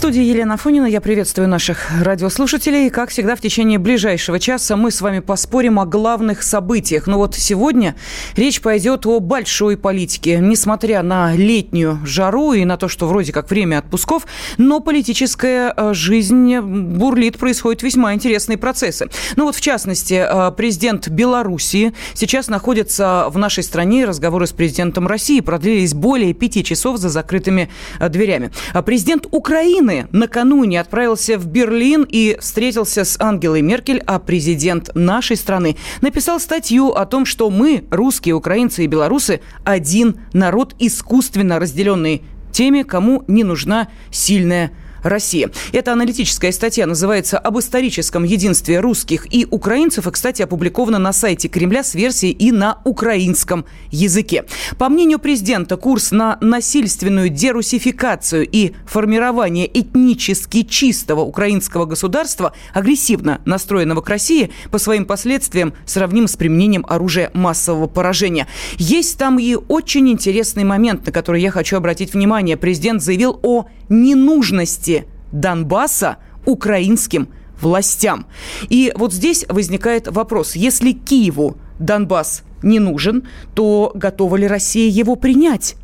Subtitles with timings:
[0.00, 0.86] Студии Елена Фонина.
[0.86, 2.88] Я приветствую наших радиослушателей.
[2.88, 7.06] Как всегда, в течение ближайшего часа мы с вами поспорим о главных событиях.
[7.06, 7.94] Но вот сегодня
[8.34, 10.38] речь пойдет о большой политике.
[10.40, 15.92] Несмотря на летнюю жару и на то, что вроде как время отпусков, но политическая э,
[15.92, 19.10] жизнь бурлит, происходят весьма интересные процессы.
[19.36, 24.06] Ну вот, в частности, э, президент Белоруссии сейчас находится в нашей стране.
[24.06, 28.50] Разговоры с президентом России продлились более пяти часов за закрытыми э, дверями.
[28.72, 34.90] А президент Украины Украины накануне отправился в Берлин и встретился с Ангелой Меркель, а президент
[34.94, 41.58] нашей страны написал статью о том, что мы, русские, украинцы и белорусы, один народ, искусственно
[41.58, 44.70] разделенный теми, кому не нужна сильная
[45.02, 45.48] России.
[45.72, 51.48] Эта аналитическая статья называется «Об историческом единстве русских и украинцев» и, кстати, опубликована на сайте
[51.48, 54.44] Кремля с версией и на украинском языке.
[54.78, 64.00] По мнению президента, курс на насильственную дерусификацию и формирование этнически чистого украинского государства, агрессивно настроенного
[64.00, 68.46] к России, по своим последствиям сравним с применением оружия массового поражения.
[68.76, 72.56] Есть там и очень интересный момент, на который я хочу обратить внимание.
[72.56, 74.89] Президент заявил о ненужности
[75.32, 77.28] Донбасса украинским
[77.60, 78.26] властям.
[78.68, 80.56] И вот здесь возникает вопрос.
[80.56, 85.76] Если Киеву Донбасс не нужен, то готова ли Россия его принять?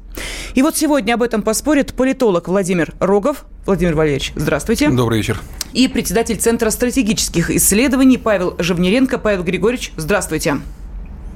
[0.54, 3.44] И вот сегодня об этом поспорит политолог Владимир Рогов.
[3.66, 4.88] Владимир Валерьевич, здравствуйте.
[4.88, 5.40] Добрый вечер.
[5.72, 9.18] И председатель Центра стратегических исследований Павел Живнеренко.
[9.18, 10.58] Павел Григорьевич, здравствуйте.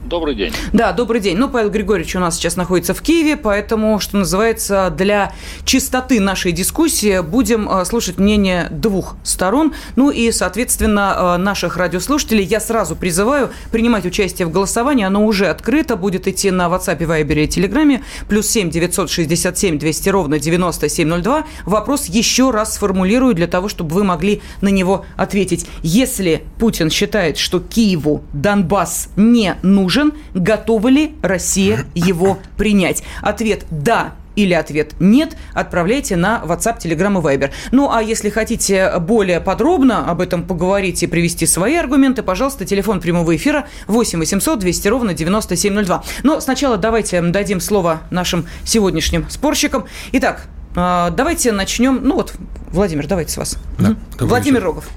[0.05, 0.53] Добрый день.
[0.73, 1.37] Да, добрый день.
[1.37, 6.53] Ну, Павел Григорьевич у нас сейчас находится в Киеве, поэтому, что называется, для чистоты нашей
[6.53, 9.75] дискуссии будем э, слушать мнение двух сторон.
[9.97, 15.05] Ну и, соответственно, э, наших радиослушателей я сразу призываю принимать участие в голосовании.
[15.05, 18.03] Оно уже открыто, будет идти на WhatsApp, Viber и Телеграме.
[18.27, 21.45] Плюс 7 967 200 ровно 9702.
[21.67, 25.67] Вопрос еще раз сформулирую для того, чтобы вы могли на него ответить.
[25.83, 33.03] Если Путин считает, что Киеву Донбасс не нужен, нужен, готова ли Россия его принять?
[33.23, 37.51] Ответ «да» или ответ «нет», отправляйте на WhatsApp, Telegram и Viber.
[37.73, 43.01] Ну, а если хотите более подробно об этом поговорить и привести свои аргументы, пожалуйста, телефон
[43.01, 46.05] прямого эфира 8 800 200 ровно 9702.
[46.23, 49.87] Но сначала давайте дадим слово нашим сегодняшним спорщикам.
[50.13, 50.47] Итак,
[50.77, 51.99] а, давайте начнем.
[52.01, 52.35] Ну вот,
[52.69, 53.59] Владимир, давайте с вас.
[53.81, 54.89] Да, Владимир Рогов.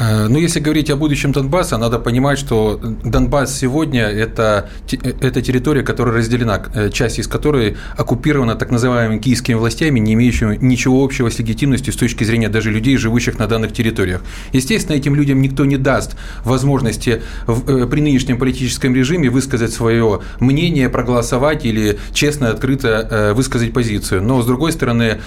[0.00, 4.70] Э, Но ну, если говорить о будущем Донбасса, надо понимать, что Донбасс сегодня это,
[5.20, 10.58] это территория, которая разделена, э, часть из которой оккупирована так называемыми киевскими властями, не имеющими
[10.60, 14.22] ничего общего с легитимностью с точки зрения даже людей, живущих на данных территориях.
[14.52, 20.20] Естественно, этим людям никто не даст возможности в, э, при нынешнем политическом режиме высказать свое
[20.40, 24.22] мнение, проголосовать или честно, открыто высказать позицию.
[24.22, 25.20] Но, с другой стороны,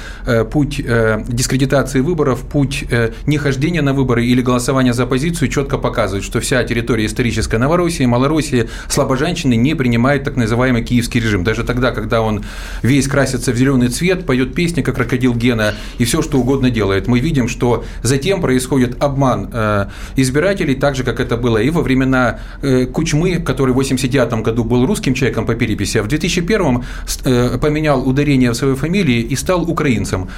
[0.51, 0.81] путь
[1.27, 2.85] дискредитации выборов, путь
[3.27, 8.05] нехождения на выборы или голосования голосование за оппозицию четко показывает, что вся территория исторической Новороссии,
[8.05, 11.43] Малороссии, слабожанщины не принимает так называемый киевский режим.
[11.43, 12.45] Даже тогда, когда он
[12.81, 17.07] весь красится в зеленый цвет, поет песни, как крокодил Гена, и все, что угодно делает.
[17.07, 21.81] Мы видим, что затем происходит обман э, избирателей, так же, как это было и во
[21.81, 26.83] времена э, Кучмы, который в 89 году был русским человеком по переписи, а в 2001
[27.25, 30.29] э, поменял ударение в своей фамилии и стал украинцем.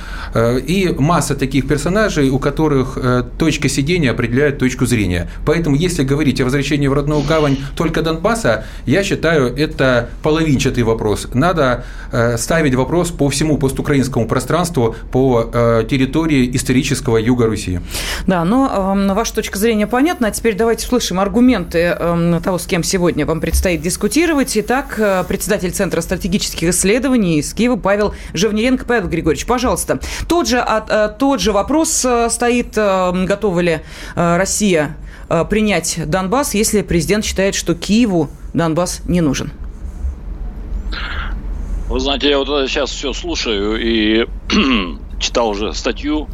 [0.67, 2.97] И масса таких персонажей, у которых
[3.37, 5.29] точка сидения определяет точку зрения.
[5.45, 11.27] Поэтому, если говорить о возвращении в родную гавань только Донбасса, я считаю, это половинчатый вопрос.
[11.33, 17.79] Надо э, ставить вопрос по всему постукраинскому пространству, по э, территории исторического юга Руси.
[18.27, 20.27] Да, но э, ваша точка зрения понятна.
[20.27, 24.57] А теперь давайте услышим аргументы э, того, с кем сегодня вам предстоит дискутировать.
[24.57, 28.85] Итак, э, председатель Центра стратегических исследований из Киева Павел Живниренко.
[28.85, 29.99] Павел Григорьевич, пожалуйста.
[30.27, 33.79] Тот же, э, тот же вопрос стоит, готовы ли
[34.15, 34.95] Россия
[35.29, 39.51] э, принять Донбасс, если президент считает, что Киеву Донбасс не нужен?
[41.87, 44.27] Вы знаете, я вот сейчас все слушаю и
[45.19, 46.27] читал уже статью,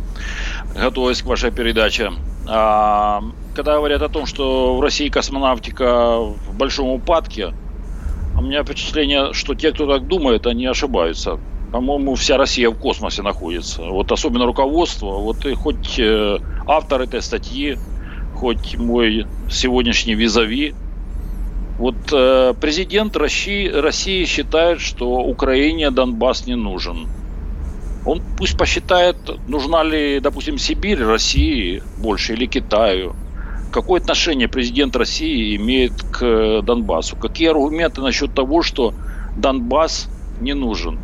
[0.76, 2.12] готовясь к вашей передаче.
[2.48, 3.22] А,
[3.54, 7.54] когда говорят о том, что в России космонавтика в большом упадке,
[8.38, 11.40] у меня впечатление, что те, кто так думает, они ошибаются.
[11.72, 13.84] По-моему, вся Россия в космосе находится.
[13.84, 15.18] Вот особенно руководство.
[15.18, 17.78] Вот и хоть э, автор этой статьи,
[18.36, 20.74] хоть мой сегодняшний визави,
[21.80, 27.08] вот э, президент России, России считает, что Украине Донбасс не нужен.
[28.06, 29.18] Он пусть посчитает,
[29.48, 33.16] нужна ли, допустим, Сибирь России больше или Китаю.
[33.72, 37.16] Какое отношение президент России имеет к Донбассу?
[37.16, 38.94] Какие аргументы насчет того, что
[39.38, 40.10] Донбасс
[40.42, 41.00] не нужен?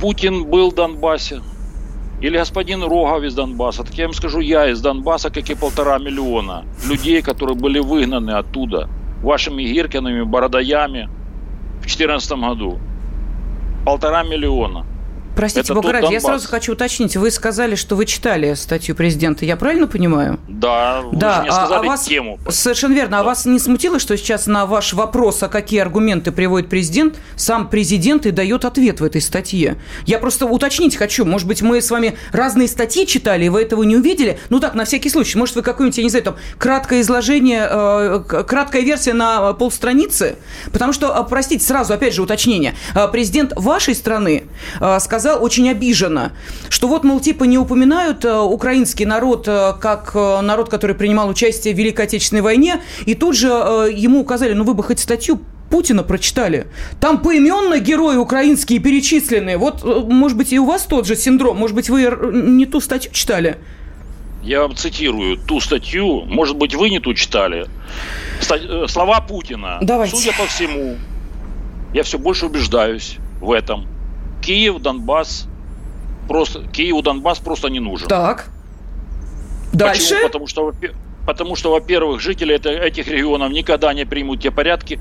[0.00, 1.42] Путин был в Донбассе,
[2.20, 5.98] или господин Рогов из Донбасса, так я вам скажу, я из Донбасса, как и полтора
[5.98, 8.88] миллиона людей, которые были выгнаны оттуда
[9.22, 11.08] вашими Гиркинами, Бородаями
[11.78, 12.78] в 2014 году.
[13.84, 14.86] Полтора миллиона–
[15.38, 17.16] Простите, Бога ради, я сразу хочу уточнить.
[17.16, 19.44] Вы сказали, что вы читали статью президента.
[19.44, 20.40] Я правильно понимаю?
[20.48, 21.42] Да, вы да.
[21.42, 22.40] Мне сказали а, а вас, тему.
[22.48, 23.10] Совершенно верно.
[23.12, 23.20] Да.
[23.20, 27.68] А вас не смутило, что сейчас на ваш вопрос, а какие аргументы приводит президент, сам
[27.68, 29.76] президент и дает ответ в этой статье?
[30.06, 31.24] Я просто уточнить хочу.
[31.24, 34.40] Может быть, мы с вами разные статьи читали, и вы этого не увидели?
[34.48, 35.38] Ну так, на всякий случай.
[35.38, 40.34] Может, вы какое-нибудь, я не знаю, там, краткое изложение, э, краткая версия на полстраницы?
[40.72, 42.74] Потому что, э, простите, сразу, опять же, уточнение.
[42.96, 44.42] Э, президент вашей страны
[44.80, 46.32] э, сказал, сказал, очень обиженно,
[46.70, 51.28] что вот, мол, типа не упоминают э, украинский народ э, как э, народ, который принимал
[51.28, 55.40] участие в Великой Отечественной войне, и тут же ему указали, ну вы бы хоть статью
[55.70, 56.66] Путина прочитали.
[56.98, 59.58] Там поименно герои украинские перечислены.
[59.58, 61.58] Вот, может быть, и у вас тот же синдром.
[61.58, 63.58] Может быть, вы не ту статью читали?
[64.42, 66.24] Я вам цитирую ту статью.
[66.24, 67.66] Может быть, вы не ту читали.
[68.86, 69.76] Слова Путина.
[69.82, 70.16] Давайте.
[70.16, 70.96] Судя по всему,
[71.92, 73.86] я все больше убеждаюсь в этом.
[74.48, 75.46] Киев, Донбасс,
[76.26, 78.08] просто Киеву Донбасс просто не нужен.
[78.08, 78.48] Так.
[79.74, 80.14] Дальше.
[80.14, 80.26] Почему?
[80.26, 80.72] Потому что,
[81.26, 85.00] потому что, во-первых, жители этих регионов никогда не примут те порядки,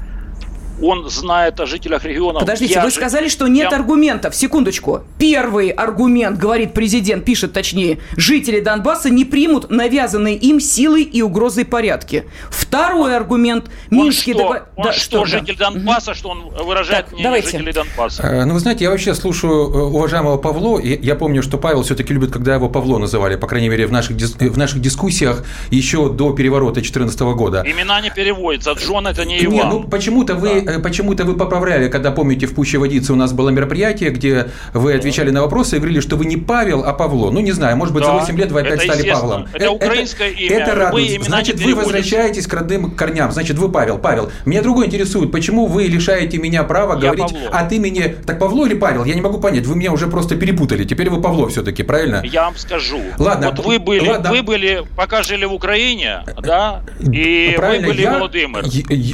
[0.81, 2.39] он знает о жителях региона.
[2.39, 3.77] Подождите, я вы сказали, что нет я...
[3.77, 4.35] аргументов.
[4.35, 5.01] Секундочку.
[5.17, 11.65] Первый аргумент, говорит президент, пишет точнее, жители Донбасса не примут навязанные им силой и угрозой
[11.65, 12.25] порядки.
[12.49, 14.33] Второй аргумент, Минский...
[14.33, 14.65] Он что, догла...
[14.75, 15.71] он да, что, что житель да.
[15.71, 16.17] Донбасса, угу.
[16.17, 17.51] что он выражает так, мнение давайте.
[17.51, 18.23] жителей Донбасса?
[18.23, 21.83] Э, ну, вы знаете, я вообще слушаю э, уважаемого Павло, и я помню, что Павел
[21.83, 24.35] все-таки любит, когда его Павло называли, по крайней мере, в наших, дис...
[24.35, 27.63] в наших дискуссиях еще до переворота 2014 года.
[27.65, 29.53] Имена не переводятся, Джон это не Иван.
[29.53, 33.33] Не, ну почему-то вы Э, почему-то вы поправляли, когда, помните, в Пуще водицы у нас
[33.33, 37.31] было мероприятие, где вы отвечали на вопросы и говорили, что вы не Павел, а Павло.
[37.31, 39.47] Ну, не знаю, может быть, да, за 8 лет вы опять стали Павлом.
[39.53, 40.55] Это, это украинское имя.
[40.57, 41.23] Это радует.
[41.23, 43.31] Значит, вы возвращаетесь к родным корням.
[43.31, 43.97] Значит, вы Павел.
[43.97, 47.49] Павел, меня другое интересует, почему вы лишаете меня права Я говорить Павло.
[47.49, 48.15] от имени...
[48.25, 49.05] Так Павло или Павел?
[49.05, 49.65] Я не могу понять.
[49.65, 50.83] Вы меня уже просто перепутали.
[50.83, 52.21] Теперь вы Павло все-таки, правильно?
[52.23, 52.99] Я вам скажу.
[53.17, 53.51] Ладно.
[53.51, 54.29] Вот вы были, ладно.
[54.29, 58.17] вы были, пока жили в Украине, да, и правильно, вы были я...
[58.19, 58.65] Владимир.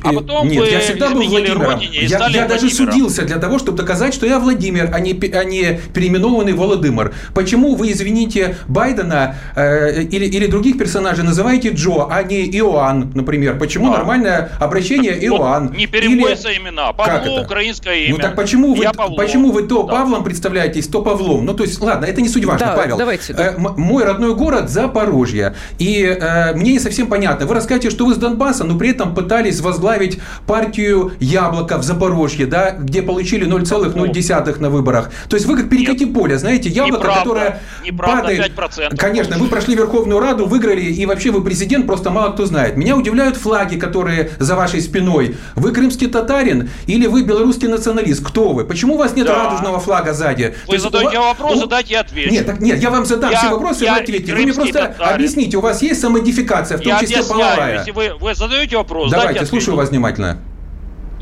[0.03, 1.73] А потом Нет, вы я всегда был Владимиром.
[1.73, 4.99] родине и я, стали я даже судился для того, чтобы доказать, что я Владимир, а
[4.99, 7.13] не, а не переименованный Володимир.
[7.33, 13.57] Почему вы, извините, Байдена э, или, или других персонажей называете Джо, а не Иоанн, например?
[13.57, 13.97] Почему а.
[13.97, 15.67] нормальное обращение так, Иоанн?
[15.69, 16.59] Вот не переводятся или...
[16.59, 16.93] имена.
[16.93, 18.15] Павло украинское имя.
[18.15, 18.85] Ну так почему вы,
[19.15, 19.93] почему вы то да.
[19.93, 21.45] Павлом представляетесь, то Павлом?
[21.45, 22.97] Ну то есть, ладно, это не суть важно, да, Павел.
[22.97, 23.53] Давайте, да.
[23.53, 25.55] э, мой родной город Запорожье.
[25.79, 27.45] И э, мне не совсем понятно.
[27.45, 32.45] Вы расскажете, что вы с Донбасса, но при этом пытались возглавить партию Яблоко в Запорожье
[32.45, 35.09] да, где получили 0,0 на выборах.
[35.27, 38.51] То есть вы как перекати поле, знаете, яблоко, неправда, которое неправда, падает.
[38.55, 38.97] 5%.
[38.97, 42.77] Конечно, вы прошли Верховную Раду, выиграли, и вообще вы президент, просто мало кто знает.
[42.77, 45.35] Меня удивляют флаги, которые за вашей спиной.
[45.55, 48.23] Вы крымский татарин или вы белорусский националист?
[48.25, 48.65] Кто вы?
[48.65, 49.45] Почему у вас нет да.
[49.45, 50.55] радужного флага сзади?
[50.67, 51.37] Вы задаете вас...
[51.39, 52.31] вопрос, задайте ответ.
[52.31, 54.33] Нет, так, нет, я вам задам я, все вопросы, я вы ответите.
[54.33, 55.15] Вы мне просто татарин.
[55.15, 57.77] объясните, у вас есть самодификация, в том я числе объясняю, половая?
[57.79, 60.37] Если вы, вы задаете вопрос, Давайте, слушаю вас внимательно.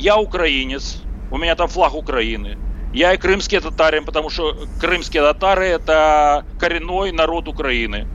[0.02, 0.98] Я украинец,
[1.30, 2.58] у меня там флаг Украины.
[2.92, 8.08] Я и крымский татарин, потому что крымские татары– это коренной народ Украины.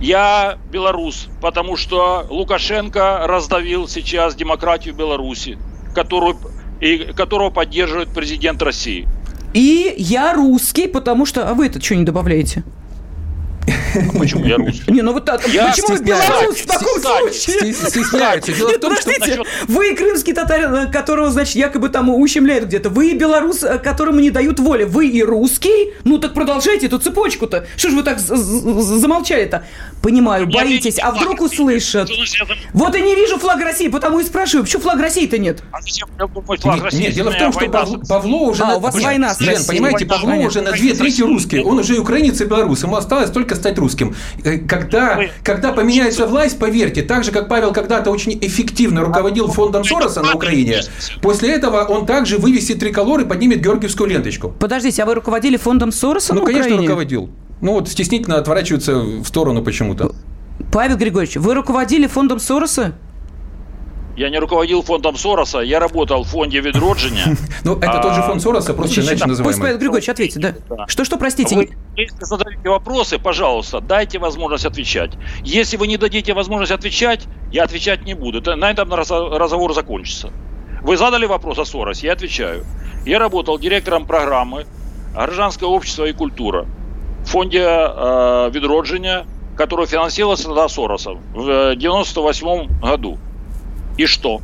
[0.00, 5.58] Я белорус, потому что Лукашенко раздавил сейчас демократию Беларуси,
[5.94, 6.38] которую,
[6.80, 9.06] и, которого поддерживает президент России.
[9.52, 11.46] И я русский, потому что...
[11.46, 12.64] А вы это что не добавляете?
[13.66, 14.92] А почему я русский?
[14.92, 15.42] Не, ну вот так.
[15.42, 17.72] Почему вы белорус в таком случае?
[17.72, 18.52] Стесняется.
[18.52, 19.10] Дело в том, что...
[19.68, 22.90] Вы крымский татарин, которого, значит, якобы там ущемляют где-то.
[22.90, 24.84] Вы белорус, э, которому не дают воли.
[24.84, 25.92] Вы и русский?
[26.04, 27.66] Ну так продолжайте эту цепочку-то.
[27.76, 29.64] Что же вы так замолчали-то?
[30.02, 30.98] Понимаю, боитесь.
[31.00, 32.10] А вдруг услышат?
[32.72, 35.62] Вот и не вижу флаг России, потому и спрашиваю, почему флаг России-то нет?
[35.72, 35.80] А
[36.92, 38.62] нет, дело в том, что Павло уже...
[38.64, 39.34] А, у вас война
[39.66, 41.60] Понимаете, Павло уже на две трети русский.
[41.60, 42.82] Он уже украинец и белорус.
[42.82, 44.14] Ему осталось только стать русским.
[44.44, 49.84] Э, когда, когда поменяется власть, поверьте, так же, как Павел когда-то очень эффективно руководил фондом
[49.84, 50.80] Сороса на Украине,
[51.22, 54.54] после этого он также вывесит триколор и поднимет георгиевскую ленточку.
[54.58, 56.88] Подождите, а вы руководили фондом Сороса ну, на конечно, Украине?
[56.88, 57.30] руководил.
[57.60, 60.12] Ну вот стеснительно отворачиваются в сторону почему-то.
[60.72, 62.94] Павел Григорьевич, вы руководили фондом Сороса?
[64.16, 67.36] Я не руководил фондом Сороса, я работал в фонде Ведроджиня.
[67.64, 69.60] Ну, это тот же фонд Сороса, просто иначе Пусть называемый.
[69.60, 70.86] Павел Григорьевич ответит, да.
[70.86, 71.56] Что-что, простите?
[71.56, 75.12] Вы, если задаете вопросы, пожалуйста, дайте возможность отвечать.
[75.42, 78.40] Если вы не дадите возможность отвечать, я отвечать не буду.
[78.40, 80.30] Это- На этом раз- разговор закончится.
[80.82, 82.64] Вы задали вопрос о Соросе, я отвечаю.
[83.06, 84.66] Я работал директором программы
[85.14, 86.66] «Гражданское общество и культура»
[87.24, 89.24] в фонде э, Ведроджиня,
[89.56, 93.18] который финансировался тогда Соросом в 98 году.
[93.96, 94.40] И что?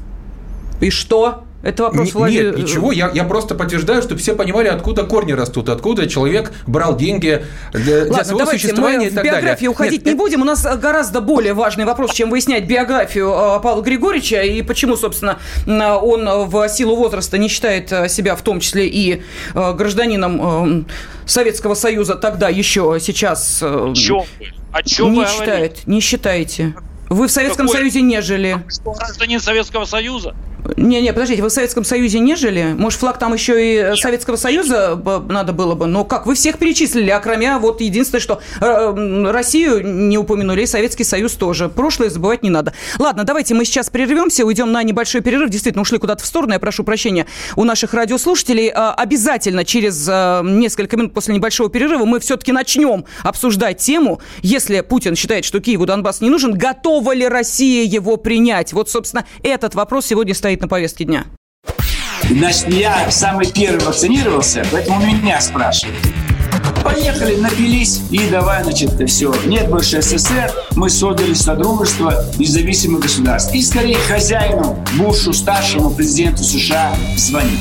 [0.81, 1.45] И что?
[1.63, 5.33] Это вопрос Н- Влади- Нет, ничего, я, я просто подтверждаю, чтобы все понимали, откуда корни
[5.33, 9.25] растут, откуда человек брал деньги для, для Ладно, своего давайте мы существования и в так
[9.25, 9.69] биографию далее.
[9.71, 10.41] уходить Нет, не это- будем.
[10.41, 15.39] У нас гораздо более важный вопрос, чем выяснять биографию э, Павла Григорьевича и почему, собственно,
[15.67, 19.23] м, он в силу возраста не считает э, себя в том числе и
[19.55, 20.87] гражданином
[21.27, 24.25] Советского Союза тогда еще сейчас О чем вы?
[24.73, 25.39] О чем не вы говорите?
[25.39, 26.75] считает, не считаете.
[27.11, 27.81] Вы в Советском Какой?
[27.81, 28.65] Союзе не жили.
[28.69, 30.35] Что, гражданин Советского Союза?
[30.77, 32.75] Не-не, подождите, вы в Советском Союзе не жили?
[32.77, 35.87] Может, флаг там еще и э, Советского Союза надо было бы?
[35.87, 36.27] Но как?
[36.27, 41.33] Вы всех перечислили, а кроме вот единственное, что э, Россию не упомянули, и Советский Союз
[41.35, 41.69] тоже.
[41.69, 42.73] Прошлое забывать не надо.
[42.99, 45.51] Ладно, давайте мы сейчас прервемся, уйдем на небольшой перерыв.
[45.51, 46.53] Действительно, ушли куда-то в сторону.
[46.53, 47.27] Я прошу прощения
[47.57, 48.69] у наших радиослушателей.
[48.69, 54.21] Э, Обязательно через э, несколько минут после небольшого перерыва мы все-таки начнем обсуждать тему.
[54.43, 58.73] Если Путин считает, что Киеву Донбасс не нужен, готова ли Россия его принять?
[58.73, 61.25] Вот, собственно, этот вопрос сегодня стоит на повестке дня.
[62.29, 65.99] Значит, я самый первый вакцинировался, поэтому меня спрашивают.
[66.83, 69.35] Поехали, напились и давай, значит, все.
[69.45, 73.55] Нет больше СССР, мы создали Содружество независимых государств.
[73.55, 77.61] И скорее хозяину, Бушу, старшему президенту США звонить.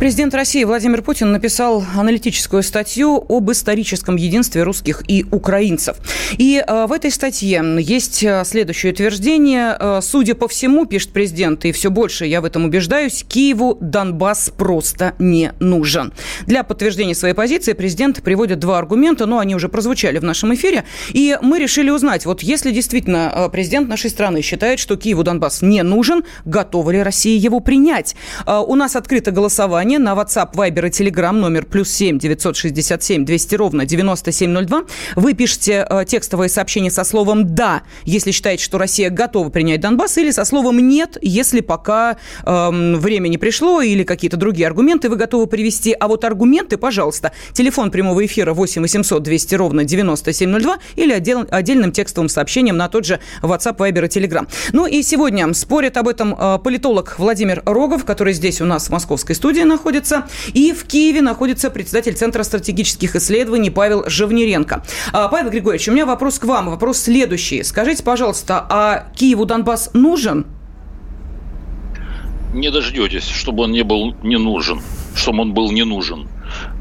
[0.00, 5.98] Президент России Владимир Путин написал аналитическую статью об историческом единстве русских и украинцев.
[6.38, 9.76] И э, в этой статье есть э, следующее утверждение.
[9.78, 14.50] Э, судя по всему, пишет президент, и все больше я в этом убеждаюсь, Киеву Донбасс
[14.56, 16.14] просто не нужен.
[16.46, 20.84] Для подтверждения своей позиции президент приводит два аргумента, но они уже прозвучали в нашем эфире.
[21.10, 25.82] И мы решили узнать, вот если действительно президент нашей страны считает, что Киеву Донбасс не
[25.82, 28.16] нужен, готова ли Россия его принять?
[28.46, 33.86] У нас открыто голосование на WhatsApp, Viber и Telegram номер плюс 7 967 200 ровно
[33.86, 34.84] 9702.
[35.16, 40.18] Вы пишете э, текстовое сообщение со словом «да», если считаете, что Россия готова принять Донбасс,
[40.18, 45.16] или со словом «нет», если пока эм, время не пришло или какие-то другие аргументы вы
[45.16, 45.94] готовы привести.
[45.98, 51.92] А вот аргументы, пожалуйста, телефон прямого эфира 8 800 200 ровно 9702 или отдел- отдельным
[51.92, 54.48] текстовым сообщением на тот же WhatsApp, Viber и Telegram.
[54.72, 58.90] Ну и сегодня спорит об этом э, политолог Владимир Рогов, который здесь у нас в
[58.90, 59.79] московской студии находится,
[60.52, 64.84] и в Киеве находится председатель Центра стратегических исследований Павел Живниренко.
[65.12, 66.70] А, Павел Григорьевич, у меня вопрос к вам.
[66.70, 67.62] Вопрос следующий.
[67.62, 70.46] Скажите, пожалуйста, а Киеву Донбасс нужен?
[72.54, 74.80] Не дождетесь, чтобы он не был не нужен,
[75.14, 76.28] чтобы он был не нужен.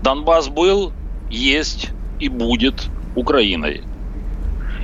[0.03, 0.93] Донбасс был,
[1.29, 1.89] есть
[2.19, 3.83] и будет Украиной.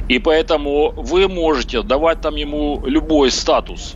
[0.07, 3.95] И поэтому вы можете давать там ему любой статус.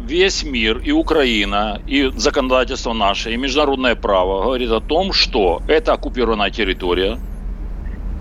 [0.00, 5.94] Весь мир, и Украина, и законодательство наше, и международное право говорит о том, что это
[5.94, 7.18] оккупированная территория,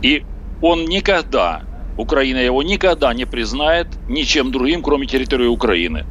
[0.01, 0.23] и
[0.61, 1.63] он никогда,
[1.97, 6.05] Украина его никогда не признает ничем другим, кроме территории Украины.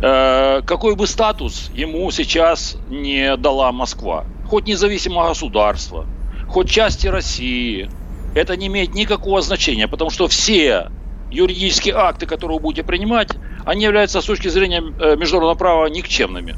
[0.00, 6.06] Э, Какой бы статус ему сейчас не дала Москва, хоть независимое государство,
[6.48, 7.90] хоть части России,
[8.34, 10.90] это не имеет никакого значения, потому что все
[11.30, 16.54] юридические акты, которые вы будете принимать, они являются с точки зрения э, международного права никчемными.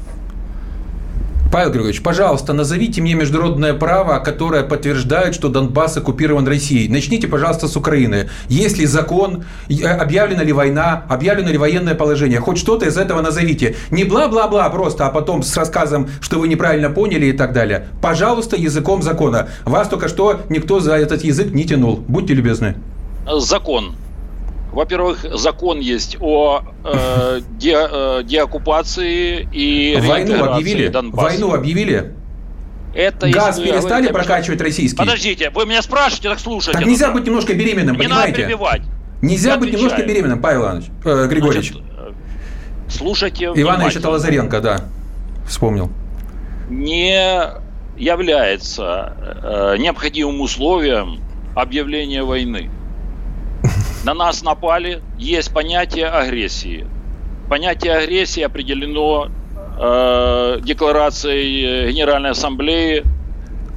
[1.51, 6.87] Павел Григорьевич, пожалуйста, назовите мне международное право, которое подтверждает, что Донбасс оккупирован Россией.
[6.87, 8.29] Начните, пожалуйста, с Украины.
[8.47, 12.39] Есть ли закон, э, объявлена ли война, объявлено ли военное положение?
[12.39, 13.75] Хоть что-то из этого назовите.
[13.89, 17.87] Не бла-бла-бла просто, а потом с рассказом, что вы неправильно поняли и так далее.
[18.03, 19.49] Пожалуйста, языком закона.
[19.65, 22.03] Вас только что никто за этот язык не тянул.
[22.07, 22.75] Будьте любезны.
[23.25, 23.95] Закон
[24.71, 30.87] во-первых, закон есть о э, де, э, деоккупации и Войну объявили?
[30.87, 31.25] Донбасса.
[31.25, 32.13] Войну объявили?
[32.93, 34.97] Это Газ перестали говорите, прокачивать российский?
[34.97, 36.79] Подождите, вы меня спрашиваете, так слушайте.
[36.79, 38.31] Так нельзя быть немножко беременным, Не понимаете?
[38.31, 38.81] надо перебивать.
[39.21, 39.89] Нельзя Я быть отвечаю.
[39.89, 41.71] немножко беременным, Павел Иванович, э, Григорьевич.
[41.71, 42.11] Значит, э,
[42.89, 44.81] слушайте Иванович это Лазаренко, да,
[45.47, 45.91] вспомнил.
[46.69, 47.39] Не
[47.97, 51.21] является э, необходимым условием
[51.55, 52.69] объявления войны
[54.03, 56.85] на нас напали, есть понятие агрессии.
[57.49, 59.29] Понятие агрессии определено
[59.79, 63.03] э, декларацией Генеральной Ассамблеи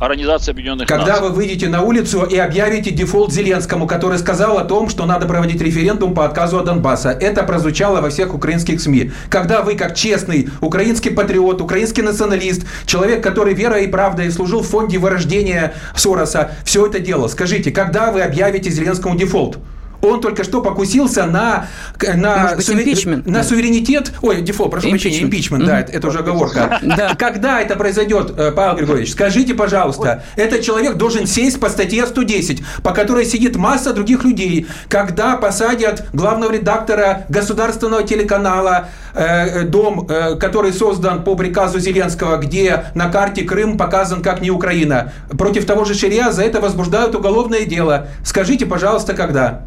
[0.02, 1.28] Организации Объединенных Когда Наций.
[1.28, 5.62] вы выйдете на улицу и объявите дефолт Зеленскому, который сказал о том, что надо проводить
[5.62, 7.10] референдум по отказу от Донбасса.
[7.10, 9.12] Это прозвучало во всех украинских СМИ.
[9.28, 14.66] Когда вы, как честный украинский патриот, украинский националист, человек, который верой и правдой служил в
[14.66, 19.58] фонде вырождения Сороса, все это делал, скажите, когда вы объявите Зеленскому дефолт?
[20.02, 21.68] Он только что покусился на,
[22.16, 23.22] на, быть, сувер...
[23.24, 24.12] на суверенитет.
[24.20, 26.80] Ой, дефолт, прошу прощения, импичмент, да, это, это уже оговорка.
[27.16, 32.64] Когда это произойдет, э, Павел Григорьевич, скажите, пожалуйста, этот человек должен сесть по статье 110,
[32.82, 34.66] по которой сидит масса других людей.
[34.88, 40.08] Когда посадят главного редактора государственного телеканала э, э, «Дом»,
[40.40, 45.84] который создан по приказу Зеленского, где на карте Крым показан как не Украина, против того
[45.84, 48.08] же Ширия за это возбуждают уголовное дело.
[48.24, 49.62] Скажите, пожалуйста, когда?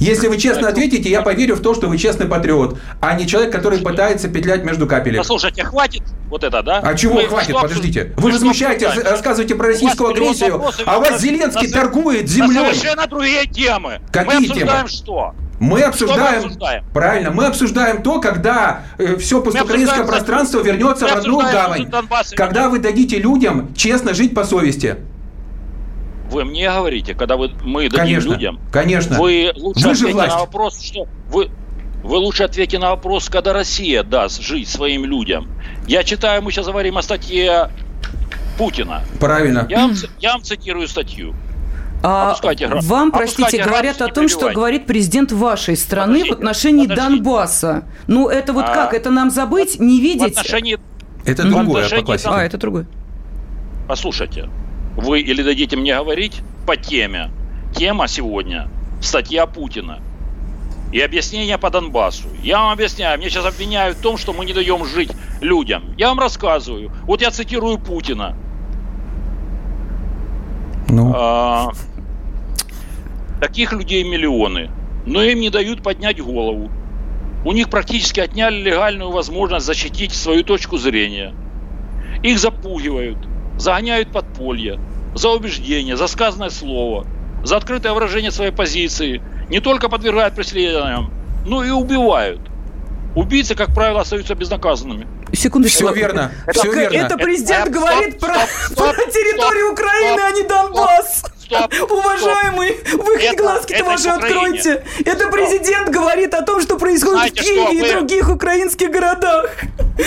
[0.00, 3.52] Если вы честно ответите, я поверю в то, что вы честный патриот, а не человек,
[3.52, 5.18] который пытается петлять между капелек.
[5.18, 6.80] Послушайте, хватит вот это, да?
[6.82, 7.50] А чего мы хватит?
[7.50, 8.12] Что, Подождите.
[8.16, 12.54] Вы возмущаете, рассказываете про российскую агрессию, а вас Зеленский на, торгует землей.
[12.54, 14.00] На совершенно другие темы.
[14.10, 14.88] Какие мы обсуждаем темы?
[14.88, 15.34] что?
[15.60, 21.14] Мы обсуждаем, мы обсуждаем, правильно, мы обсуждаем то, когда э, все постукраинское пространство вернется в
[21.14, 21.90] родную гавань.
[22.34, 24.96] Когда вы дадите людям честно жить по совести.
[26.30, 29.18] Вы мне говорите, когда вы, мы дадим конечно, людям, конечно.
[29.18, 31.50] вы лучше вы ответьте на вопрос, что вы,
[32.04, 35.48] вы лучше ответьте на вопрос, когда Россия даст жить своим людям.
[35.88, 37.70] Я читаю, мы сейчас говорим о статье
[38.56, 39.02] Путина.
[39.18, 39.66] Правильно.
[39.68, 41.34] Я вам, я вам цитирую статью.
[42.02, 42.36] А
[42.82, 47.08] вам, простите, говорят о том, что говорит президент вашей страны подождите, в отношении подождите.
[47.08, 47.84] Донбасса.
[48.06, 48.94] Ну, это вот а, как?
[48.94, 50.36] Это нам забыть, не видеть?
[50.36, 50.78] В отношении...
[51.26, 52.30] Это другое классике.
[52.30, 52.86] А, это другое.
[53.86, 54.48] Послушайте,
[54.96, 57.30] вы или дадите мне говорить по теме.
[57.74, 58.68] Тема сегодня–
[59.00, 60.00] статья Путина.
[60.92, 62.28] И объяснение по Донбассу.
[62.42, 65.94] Я вам объясняю, мне сейчас обвиняют в том, что мы не даем жить людям.
[65.96, 66.90] Я вам рассказываю.
[67.04, 68.36] Вот я цитирую Путина.
[70.88, 71.12] Ну.
[71.14, 71.70] А,
[73.40, 74.70] таких людей миллионы,
[75.06, 76.70] но им не дают поднять голову.
[77.44, 81.32] У них практически отняли легальную возможность защитить свою точку зрения.
[82.22, 83.18] Их запугивают,
[83.60, 84.80] загоняют подполье,
[85.14, 87.06] за убеждение, за сказанное слово,
[87.44, 91.12] за открытое выражение своей позиции, не только подвергают преследованиям,
[91.46, 92.40] но и убивают.
[93.14, 95.06] Убийцы, как правило, остаются безнаказанными.
[95.32, 95.86] Секундочку.
[95.86, 96.32] Все верно.
[96.46, 96.96] Это, все верно.
[96.96, 101.24] Это президент это, говорит стоп, про, стоп, про территорию стоп, Украины, стоп, а не Донбасс.
[101.50, 104.84] Стоп, Уважаемый, вы хоть глазки-то ваши откройте.
[105.04, 109.50] Это президент говорит о том, что происходит Знаете, в Киеве и других украинских городах.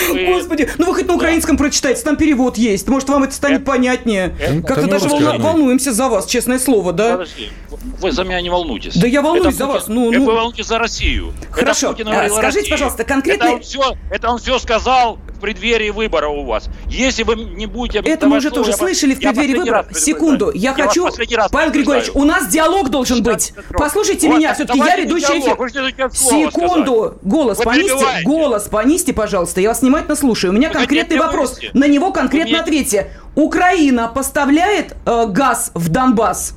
[0.10, 0.26] Вы...
[0.26, 1.64] Господи, ну вы хоть на украинском да.
[1.66, 2.88] прочитайте, там перевод есть.
[2.88, 3.66] Может, вам это станет это...
[3.66, 4.36] понятнее.
[4.66, 5.38] Как-то даже волну...
[5.40, 7.12] волнуемся за вас, честное слово, да?
[7.12, 7.52] Подожди,
[8.00, 8.96] вы за меня не волнуйтесь.
[8.96, 9.80] Да я волнуюсь это за Путин...
[9.80, 9.88] вас.
[9.88, 10.26] Ну, ну...
[10.26, 11.34] Вы волнуетесь за Россию.
[11.52, 12.72] Хорошо, а, скажите, России.
[12.72, 13.46] пожалуйста, конкретно...
[13.46, 16.70] Это он, все, это он все сказал в преддверии выбора у вас.
[16.88, 18.00] Если вы не будете...
[18.00, 19.86] Это мы уже слово, тоже слышали в преддверии выбора.
[19.94, 21.08] Секунду, я, я хочу...
[21.52, 23.54] Павел Григорьевич, у нас диалог должен быть.
[23.72, 26.12] Послушайте вот, меня, все-таки я ведущий эфир.
[26.12, 29.62] Секунду, голос понизьте, голос понизьте, пожалуйста.
[29.62, 30.54] Я вас внимательно слушаю.
[30.54, 31.60] У меня Вы конкретный вопрос.
[31.74, 33.12] На него конкретно Вы ответьте.
[33.36, 36.56] Украина поставляет э, газ в Донбасс?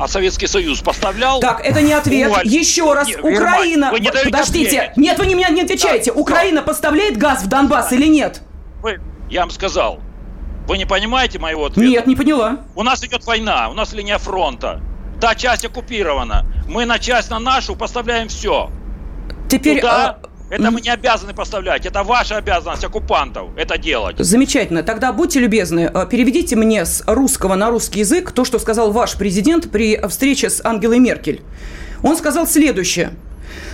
[0.00, 1.40] А Советский Союз поставлял?
[1.40, 2.30] Так, это не ответ.
[2.30, 2.48] Уваль.
[2.48, 3.90] Еще раз, нет, Украина...
[3.90, 4.96] Вы не Подождите, ответить.
[4.96, 6.10] нет, вы не, не отвечаете.
[6.10, 6.18] Да.
[6.18, 7.96] Украина поставляет газ в Донбасс да.
[7.96, 8.40] или нет?
[8.80, 10.00] Вы, я вам сказал.
[10.66, 11.86] Вы не понимаете моего ответа?
[11.86, 12.60] Нет, не поняла.
[12.74, 14.80] У нас идет война, у нас линия фронта.
[15.20, 16.46] Та часть оккупирована.
[16.66, 18.70] Мы на часть на нашу поставляем все.
[19.50, 19.82] Теперь...
[19.82, 20.19] Туда, а...
[20.50, 21.86] Это мы не обязаны поставлять.
[21.86, 24.16] Это ваша обязанность оккупантов это делать.
[24.18, 24.82] Замечательно.
[24.82, 29.16] Тогда будьте любезны, э, переведите мне с русского на русский язык то, что сказал ваш
[29.16, 31.42] президент при встрече с Ангелой Меркель.
[32.02, 33.12] Он сказал следующее.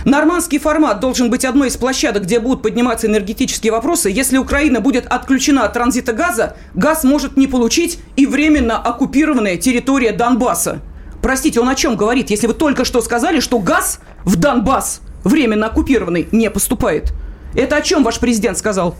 [0.05, 4.09] Нормандский формат должен быть одной из площадок, где будут подниматься энергетические вопросы.
[4.09, 10.11] Если Украина будет отключена от транзита газа, газ может не получить и временно оккупированная территория
[10.11, 10.81] Донбасса.
[11.21, 15.67] Простите, он о чем говорит, если вы только что сказали, что газ в Донбасс временно
[15.67, 17.13] оккупированный не поступает?
[17.53, 18.95] Это о чем ваш президент сказал?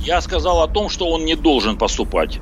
[0.00, 2.40] Я сказал о том, что он не должен поступать.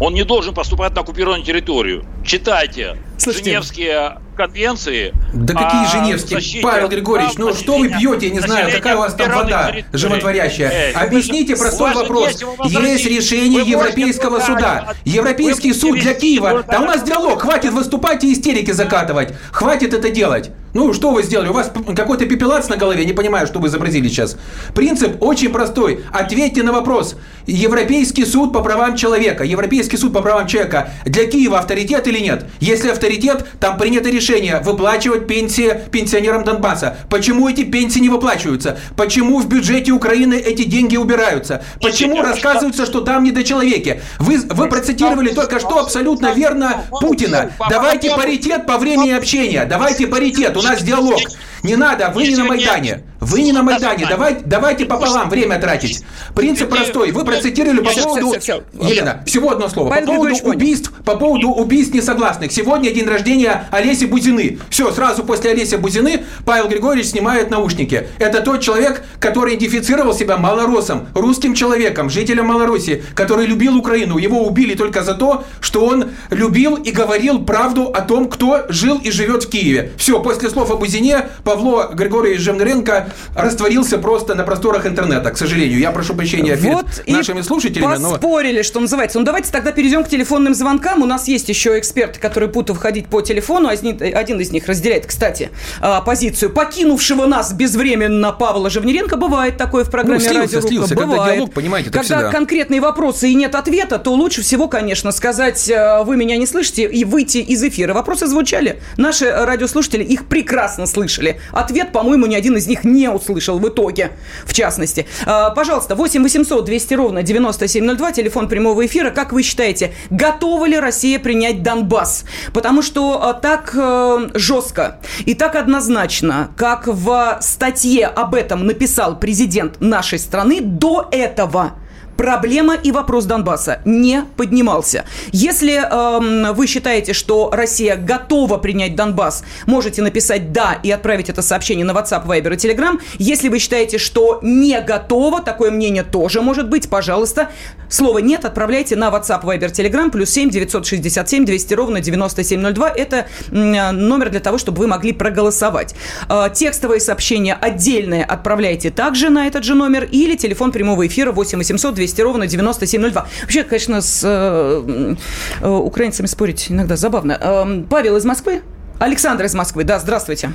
[0.00, 2.04] Он не должен поступать на оккупированную территорию.
[2.24, 5.12] Читайте Слушайте, Женевские конвенции.
[5.32, 6.62] Да какие а, Женевские?
[6.62, 10.70] Павел Григорьевич, ну что вы пьете, не знаю, какая у вас там вода животворящая.
[10.70, 12.40] Эй, Объясните вы, простой вопрос.
[12.64, 14.94] Есть решение вы Европейского суда.
[15.04, 16.64] Европейский суд для Киева.
[16.68, 19.34] Да у нас диалог, хватит выступать и истерики закатывать.
[19.50, 20.50] Хватит это делать.
[20.74, 21.48] Ну, что вы сделали?
[21.48, 24.36] У вас какой-то пепелац на голове, не понимаю, что вы изобразили сейчас.
[24.74, 26.04] Принцип очень простой.
[26.12, 27.16] Ответьте на вопрос.
[27.46, 29.44] Европейский суд по правам человека.
[29.44, 32.46] Европейский суд по правам человека для Киева авторитет или нет?
[32.60, 36.98] Если авторитет, там принято решение выплачивать пенсии пенсионерам Донбасса.
[37.08, 38.78] Почему эти пенсии не выплачиваются?
[38.96, 41.62] Почему в бюджете Украины эти деньги убираются?
[41.80, 44.02] Почему рассказывается, что там недочеловеки?
[44.18, 47.52] Вы, вы процитировали только что абсолютно верно Путина.
[47.70, 49.64] Давайте паритет по времени общения.
[49.64, 51.20] Давайте паритет у нас диалог.
[51.62, 53.02] Не надо, вы не на Майдане.
[53.28, 54.06] Вы не на Майдане.
[54.08, 56.02] Давай, давайте пополам время тратить.
[56.34, 57.12] Принцип простой.
[57.12, 58.34] Вы процитировали по поводу...
[58.80, 59.90] Елена, всего одно слово.
[59.90, 62.52] По поводу убийств, по поводу убийств несогласных.
[62.52, 64.58] Сегодня день рождения Олеси Бузины.
[64.70, 68.08] Все, сразу после Олеси Бузины Павел Григорьевич снимает наушники.
[68.18, 74.16] Это тот человек, который идентифицировал себя малоросом, русским человеком, жителем Малороссии, который любил Украину.
[74.16, 78.98] Его убили только за то, что он любил и говорил правду о том, кто жил
[78.98, 79.92] и живет в Киеве.
[79.98, 85.78] Все, после слов о Бузине Павло Григорьевич Жевнеренко растворился просто на просторах интернета, к сожалению.
[85.78, 87.94] Я прошу прощения вот перед нашими слушателями.
[87.94, 88.62] поспорили, но...
[88.62, 89.18] что называется.
[89.18, 91.02] Ну, давайте тогда перейдем к телефонным звонкам.
[91.02, 93.68] У нас есть еще эксперты, которые будут входить по телефону.
[93.68, 95.50] Один из них разделяет, кстати,
[95.80, 99.16] а, позицию покинувшего нас безвременно Павла Жевнеренко.
[99.16, 101.18] Бывает такое в программе ну, слился, «Радио слился, Бывает.
[101.20, 102.30] Когда диалог, понимаете, Когда всегда.
[102.30, 106.84] конкретные вопросы и нет ответа, то лучше всего, конечно, сказать, э, вы меня не слышите,
[106.84, 107.94] и выйти из эфира.
[107.94, 108.80] Вопросы звучали.
[108.96, 111.40] Наши радиослушатели их прекрасно слышали.
[111.52, 114.12] Ответ, по-моему, ни один из них не услышал в итоге,
[114.44, 115.06] в частности.
[115.26, 119.10] А, пожалуйста, 8 800 200 ровно 9702, телефон прямого эфира.
[119.10, 122.24] Как вы считаете, готова ли Россия принять Донбасс?
[122.52, 129.18] Потому что а, так э, жестко и так однозначно, как в статье об этом написал
[129.18, 131.74] президент нашей страны, до этого–
[132.18, 135.04] проблема и вопрос Донбасса не поднимался.
[135.30, 141.42] Если э, вы считаете, что Россия готова принять Донбасс, можете написать «да» и отправить это
[141.42, 143.00] сообщение на WhatsApp, Viber и Telegram.
[143.18, 147.50] Если вы считаете, что не готова, такое мнение тоже может быть, пожалуйста,
[147.88, 152.88] слово «нет» отправляйте на WhatsApp, Viber, Telegram, плюс 7 967 200 ровно 9702.
[152.90, 155.94] Это номер для того, чтобы вы могли проголосовать.
[156.28, 161.58] Э, текстовые сообщения отдельные отправляйте также на этот же номер или телефон прямого эфира 8
[161.58, 163.26] 800 200 200 ровно 9702.
[163.42, 165.14] Вообще, конечно, с э,
[165.60, 167.38] э, украинцами спорить иногда забавно.
[167.40, 168.62] Э, Павел из Москвы?
[168.98, 170.50] Александр из Москвы, да, здравствуйте.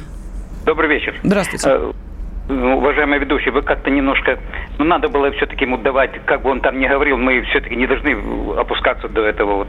[0.65, 1.15] Добрый вечер.
[1.23, 1.69] Здравствуйте.
[1.69, 1.91] Э,
[2.49, 4.39] ну, уважаемый ведущий, вы как-то немножко...
[4.77, 7.87] Ну, надо было все-таки ему давать, как бы он там ни говорил, мы все-таки не
[7.87, 8.17] должны
[8.57, 9.67] опускаться до этого вот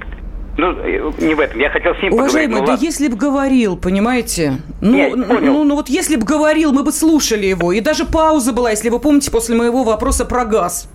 [0.57, 0.73] ну,
[1.19, 1.59] не в этом.
[1.59, 2.81] Я хотел с ним Уважаемый, поговорить.
[2.81, 4.59] да если бы говорил, понимаете?
[4.81, 7.73] Ну, Нет, ну, ну, вот если бы говорил, мы бы слушали его.
[7.73, 10.89] И даже пауза была, если вы помните, после моего вопроса про газ.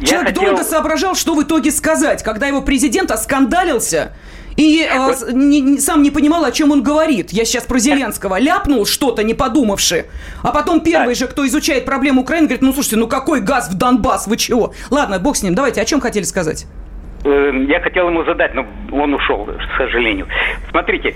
[0.00, 0.44] Человек хотел...
[0.44, 4.12] долго соображал, что в итоге сказать, когда его президент оскандалился
[4.56, 7.30] и э, не, сам не понимал, о чем он говорит.
[7.30, 8.38] Я сейчас про Зеленского.
[8.38, 10.06] Ляпнул что-то, не подумавши.
[10.42, 13.78] А потом первый же, кто изучает проблему Украины, говорит, ну слушайте, ну какой газ в
[13.78, 14.74] Донбасс, вы чего?
[14.90, 16.66] Ладно, бог с ним, давайте, о чем хотели сказать?
[17.24, 20.26] Эм, я хотел ему задать, но он ушел, к сожалению.
[20.70, 21.14] Смотрите,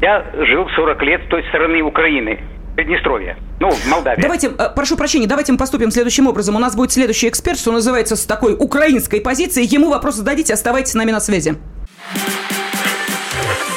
[0.00, 2.40] я жил 40 лет с той стороны Украины.
[2.76, 3.36] Приднестровье.
[3.60, 4.20] Ну, в Молдавии.
[4.20, 6.56] Давайте, э, прошу прощения, давайте мы поступим следующим образом.
[6.56, 9.64] У нас будет следующий эксперт, что называется, с такой украинской позиции.
[9.64, 11.54] Ему вопрос зададите, оставайтесь с нами на связи.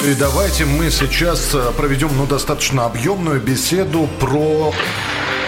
[0.04, 4.74] И давайте мы сейчас э, проведем ну, достаточно объемную беседу про...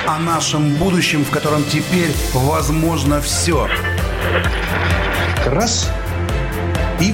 [0.08, 3.68] О нашем будущем, в котором теперь возможно все.
[5.46, 5.92] Раз
[7.00, 7.14] и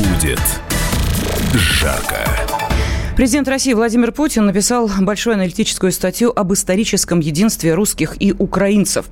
[0.00, 0.40] Будет
[1.54, 2.24] жарко.
[3.16, 9.06] Президент России Владимир Путин написал большую аналитическую статью об историческом единстве русских и украинцев.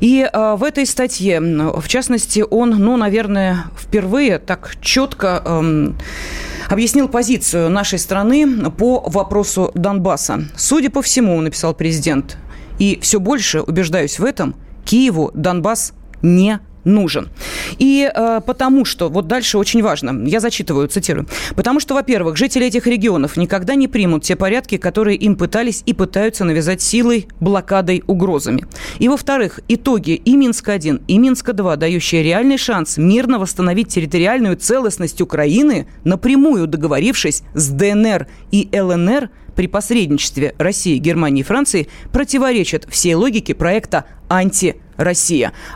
[0.00, 5.92] И э, в этой статье, в частности, он, ну, наверное, впервые так четко э,
[6.68, 10.44] объяснил позицию нашей страны по вопросу Донбасса.
[10.56, 12.36] Судя по всему, написал президент,
[12.80, 17.28] и все больше убеждаюсь в этом, Киеву Донбасс не нужен.
[17.78, 22.66] И э, потому что, вот дальше очень важно, я зачитываю, цитирую, потому что, во-первых, жители
[22.66, 28.02] этих регионов никогда не примут те порядки, которые им пытались и пытаются навязать силой, блокадой,
[28.06, 28.66] угрозами.
[28.98, 35.86] И, во-вторых, итоги и Минска-1, и Минска-2, дающие реальный шанс мирно восстановить территориальную целостность Украины,
[36.04, 43.54] напрямую договорившись с ДНР и ЛНР– при посредничестве России, Германии и Франции противоречат всей логике
[43.54, 44.81] проекта «Анти-Россия».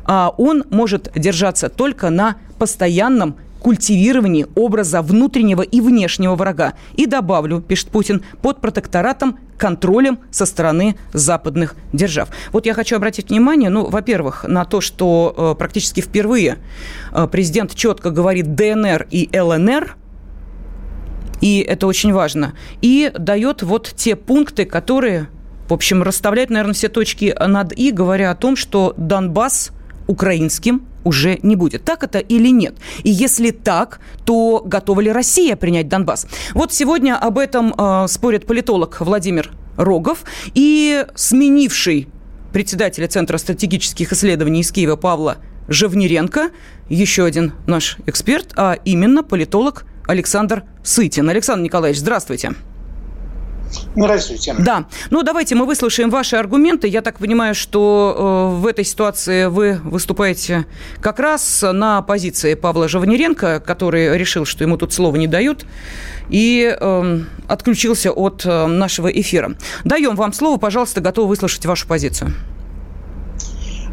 [0.04, 6.74] А он может держаться только на постоянном культивировании образа внутреннего и внешнего врага.
[6.94, 12.28] И добавлю, пишет Путин, под протекторатом, контролем со стороны западных держав.
[12.52, 16.58] Вот я хочу обратить внимание, ну, во-первых, на то, что э, практически впервые
[17.12, 19.96] э, президент четко говорит ДНР и ЛНР–
[21.40, 22.54] и это очень важно.
[22.80, 25.28] И дает вот те пункты, которые,
[25.68, 29.72] в общем, расставляют, наверное, все точки над «и», говоря о том, что Донбасс
[30.06, 31.84] украинским уже не будет.
[31.84, 32.74] Так это или нет?
[33.02, 36.26] И если так, то готова ли Россия принять Донбасс?
[36.54, 40.24] Вот сегодня об этом э, спорит политолог Владимир Рогов
[40.54, 42.08] и сменивший
[42.52, 45.36] председателя Центра стратегических исследований из Киева Павла
[45.68, 46.50] Живниренко,
[46.88, 51.28] еще один наш эксперт, а именно политолог Александр Сытин.
[51.28, 52.50] Александр Николаевич, здравствуйте.
[52.50, 52.75] Здравствуйте.
[54.62, 54.86] Да.
[55.10, 56.88] Ну, давайте мы выслушаем ваши аргументы.
[56.88, 60.66] Я так понимаю, что э, в этой ситуации вы выступаете
[61.00, 65.66] как раз на позиции Павла Жавнеренко, который решил, что ему тут слова не дают,
[66.28, 69.56] и э, отключился от э, нашего эфира.
[69.84, 72.32] Даем вам слово, пожалуйста, готовы выслушать вашу позицию.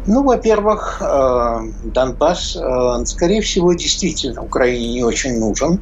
[0.06, 5.80] Ну, во-первых, э, Донбасс, э, скорее всего, действительно Украине не очень нужен.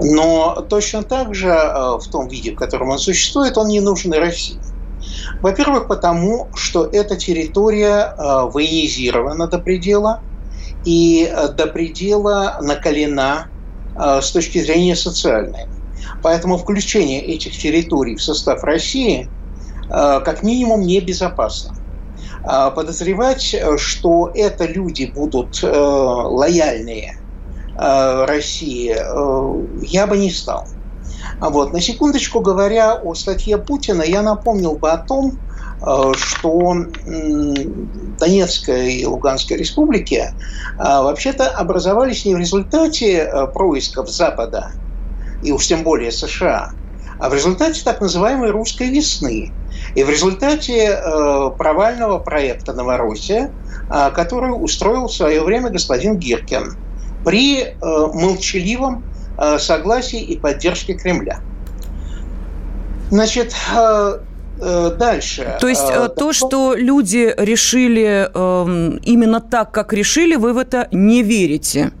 [0.00, 4.12] Но точно так же э, в том виде, в котором он существует, он не нужен
[4.12, 4.60] России.
[5.40, 10.22] Во-первых, потому что эта территория э, военизирована до предела
[10.84, 13.48] и э, до предела накалена
[13.96, 15.66] с точки зрения социальной.
[16.22, 19.28] Поэтому включение этих территорий в состав России
[19.88, 21.74] как минимум небезопасно.
[22.44, 27.19] Подозревать, что это люди будут лояльные
[27.80, 30.66] России, э, я бы не стал.
[31.40, 31.72] Вот.
[31.72, 35.32] На секундочку говоря о статье Путина, я напомнил бы о том,
[35.80, 36.74] э, что
[38.18, 40.30] Донецкая и Луганская республики
[40.76, 44.68] вообще-то образовались не в результате происков Запада,
[45.40, 46.68] и уж тем более США,
[47.18, 49.54] а в результате так называемой русской весны.
[49.94, 51.00] И в результате
[51.56, 53.54] провального проекта «Новороссия»,
[53.88, 56.76] который устроил в свое время господин Гиркин–
[57.24, 59.04] при э, молчаливом
[59.38, 61.40] э, согласии и поддержке Кремля.
[63.10, 64.18] Значит, э,
[64.98, 65.56] дальше.
[65.58, 71.22] То есть то, что люди решили эм, именно так, как решили, вы в это не
[71.22, 71.92] верите?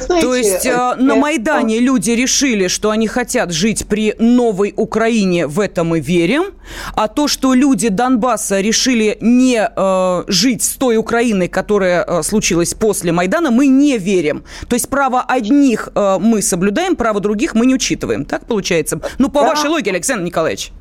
[0.00, 5.46] Знаете, То есть э, на Майдане люди решили, что они хотят жить при новой Украине,
[5.46, 6.54] в этом мы верим.
[6.94, 12.74] А то, что люди Донбасса решили не э, жить с той Украиной, которая э, случилась
[12.74, 14.44] после Майдана, мы не верим.
[14.68, 18.24] То есть право одних э, мы соблюдаем, право других мы не учитываем.
[18.24, 19.00] Так получается?
[19.18, 19.48] Ну, по да.
[19.48, 20.72] вашей логике, Александр Николаевич.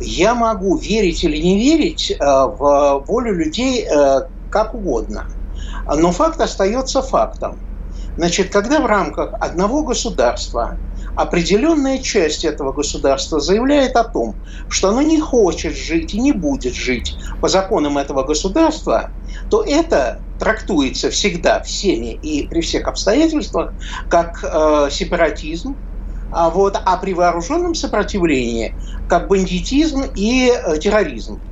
[0.00, 5.26] Я могу верить или не верить э, в волю людей э, как угодно.
[5.86, 7.58] Но факт остается фактом.
[8.16, 10.78] Значит, когда в рамках одного государства
[11.14, 16.74] определенная часть этого государства заявляет о том, что оно не хочет жить и не будет
[16.74, 19.12] жить по законам этого государства,
[19.48, 23.74] то это трактуется всегда всеми и при всех обстоятельствах
[24.08, 25.76] как э, сепаратизм,
[26.30, 31.42] а, вот, а при вооруженном сопротивлении как бандитизм и э, терроризм.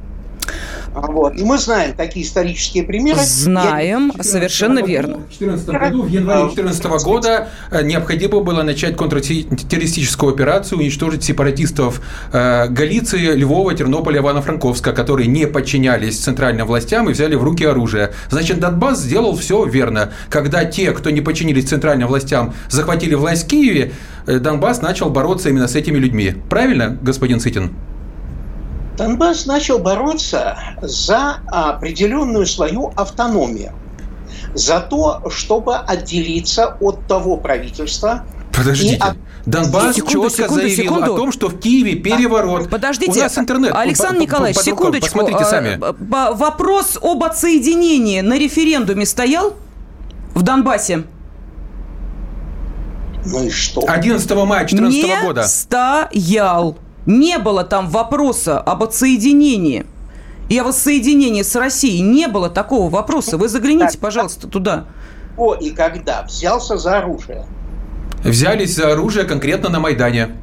[0.95, 1.37] Вот.
[1.37, 3.21] И мы знаем такие исторические примеры.
[3.23, 5.19] Знаем, совершенно верно.
[5.19, 12.01] В 2014 году, в январе 2014 года э, необходимо было начать контртеррористическую операцию, уничтожить сепаратистов
[12.33, 18.13] э, Галиции, Львова, Тернополя, Ивано-Франковска, которые не подчинялись центральным властям и взяли в руки оружие.
[18.29, 20.13] Значит, Донбасс сделал все верно.
[20.29, 23.93] Когда те, кто не подчинились центральным властям, захватили власть в Киеве,
[24.27, 26.35] э, Донбасс начал бороться именно с этими людьми.
[26.49, 27.71] Правильно, господин Сытин?
[29.01, 33.73] Донбасс начал бороться за определенную свою автономию.
[34.53, 38.97] за то, чтобы отделиться от того правительства, Подождите.
[38.97, 39.17] От...
[39.47, 41.15] Донбасс секунду, четко секунду, заявил секунду.
[41.15, 42.69] о том, что в Киеве переворот.
[42.69, 43.13] Подождите.
[43.13, 43.73] У нас интернет.
[43.75, 45.07] Александр Николаевич, под секундочку.
[45.07, 45.81] Посмотрите сами.
[45.81, 49.55] А, вопрос об отсоединении на референдуме стоял
[50.35, 51.05] в Донбассе?
[53.25, 53.83] Ну и что?
[53.87, 55.41] 11 мая 2014 года.
[55.43, 56.77] Не стоял.
[57.11, 59.85] Не было там вопроса об отсоединении
[60.49, 62.03] и о воссоединении с Россией.
[62.03, 63.37] Не было такого вопроса.
[63.37, 64.85] Вы загляните, пожалуйста, туда.
[65.37, 67.47] О, и когда взялся за оружие?
[68.23, 70.37] Взялись за оружие конкретно на Майдане.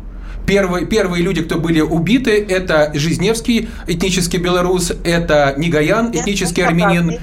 [0.46, 7.20] Первые, первые люди, кто были убиты, это Жизневский, этнический белорус, это Нигаян, этнический армянин.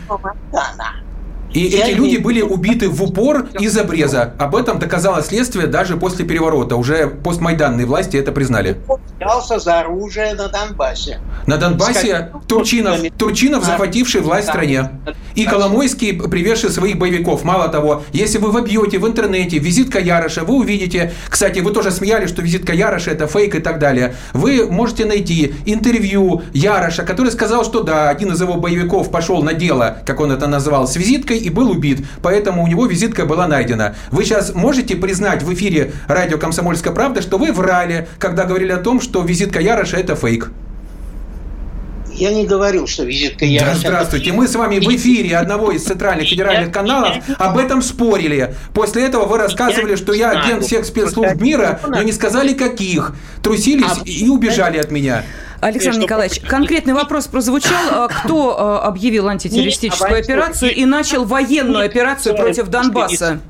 [1.54, 4.34] И эти люди были убиты в упор из обреза.
[4.38, 6.74] Об этом доказало следствие даже после переворота.
[6.74, 8.76] Уже постмайданные власти это признали.
[9.16, 11.20] Взялся за оружие на Донбассе.
[11.46, 14.90] На Донбассе Турчинов, Турчинов, захвативший власть в стране.
[15.36, 17.44] И Коломойский, привезший своих боевиков.
[17.44, 22.30] Мало того, если вы вобьете в интернете визитка Яроша, вы увидите, кстати, вы тоже смеялись,
[22.30, 24.16] что визитка Яроша это фейк и так далее.
[24.32, 29.54] Вы можете найти интервью Яроша, который сказал, что да, один из его боевиков пошел на
[29.54, 32.04] дело, как он это назвал, с визиткой и был убит.
[32.22, 33.94] Поэтому у него визитка была найдена.
[34.10, 38.78] Вы сейчас можете признать в эфире радио «Комсомольская правда», что вы врали, когда говорили о
[38.78, 40.50] том, что визитка Яроша– это фейк?
[42.14, 43.72] Я не говорил, что визитка Яроша...
[43.72, 44.32] Да, здравствуйте.
[44.32, 48.54] Мы с вами в эфире одного из центральных федеральных каналов об этом спорили.
[48.72, 53.16] После этого вы рассказывали, что я агент всех спецслужб мира, но не сказали каких.
[53.42, 55.24] Трусились а и убежали от меня.
[55.60, 57.72] Александр Николаевич, конкретный вопрос прозвучал.
[57.90, 63.40] А кто а, объявил антитеррористическую операцию и начал военную операцию против Донбасса?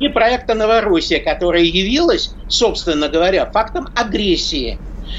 [0.00, 4.78] И проекта «Новороссия», которая явилась, собственно говоря, фактом агрессии.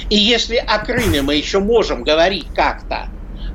[0.10, 3.08] И если о Крыме мы еще можем говорить как-то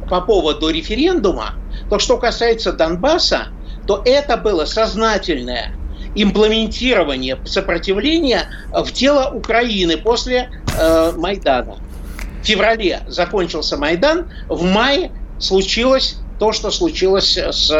[0.09, 1.55] по поводу референдума,
[1.91, 3.49] то что касается Донбасса,
[3.87, 5.73] то это было сознательное
[6.15, 11.77] имплементирование сопротивления в тело Украины после э, Майдана
[12.47, 17.71] феврале закончился Майдан, в мае случилось то, что случилось с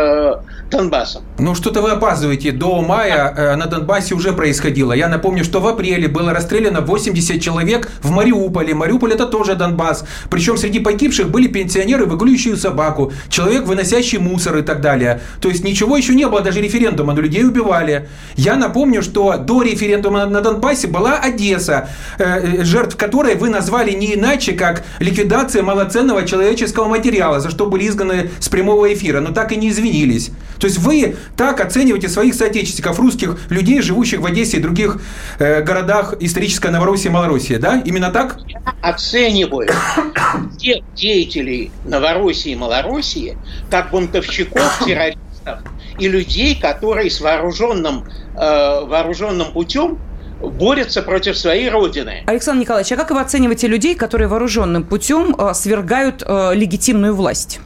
[0.71, 1.23] э, Донбассом.
[1.39, 2.53] Ну, что-то вы опаздываете.
[2.53, 4.93] До мая э, на Донбассе уже происходило.
[4.93, 8.75] Я напомню, что в апреле было расстреляно 80 человек в Мариуполе.
[8.75, 10.05] Мариуполь– это тоже Донбасс.
[10.31, 15.21] Причем среди погибших были пенсионеры, выгуливающие собаку, человек, выносящий мусор и так далее.
[15.41, 18.09] То есть ничего еще не было, даже референдума, но людей убивали.
[18.37, 24.15] Я напомню, что до референдума на Донбассе была Одесса, э, жертв которой вы назвали не
[24.15, 29.53] иначе, как ликвидация малоценного человеческого материала, за что были изгнаны с прямого эфира, но так
[29.53, 30.31] и не извинились.
[30.61, 35.01] То есть вы так оцениваете своих соотечественников, русских людей, живущих в Одессе и других
[35.39, 37.83] э, городах исторической Новороссии и Малороссии, да?
[37.85, 38.37] Именно так?
[38.47, 39.71] Я оцениваю
[40.59, 43.39] тех деятелей Новороссии и Малороссии
[43.71, 45.61] как бунтовщиков, террористов
[45.99, 48.05] и людей, которые с вооруженным,
[48.37, 49.99] э, вооруженным путем
[50.41, 52.23] борются против своей родины.
[52.27, 57.61] Александр Николаевич, а как вы оцениваете людей, которые вооруженным путем э, свергают э, легитимную власть?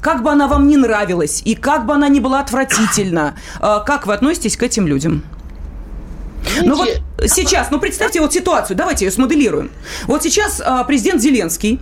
[0.00, 4.06] Как бы она вам не нравилась, и как бы она ни была отвратительна, э, как
[4.06, 5.24] вы относитесь к этим людям?
[6.62, 6.88] Ну вот
[7.26, 9.70] сейчас, ну представьте вот ситуацию, давайте ее смоделируем.
[10.06, 11.80] Вот сейчас э, президент Зеленский,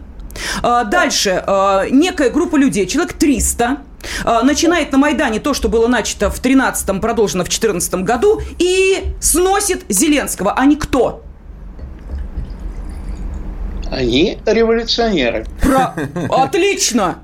[0.63, 1.45] э, дальше
[1.91, 3.79] некая группа людей, человек 300,
[4.45, 9.85] начинает на Майдане то, что было начато в 13-м, продолжено в 14 году, и сносит
[9.89, 10.53] Зеленского.
[10.53, 11.25] Они кто?
[13.91, 15.47] Они революционеры.
[15.61, 15.95] Про...
[16.31, 17.19] Отлично!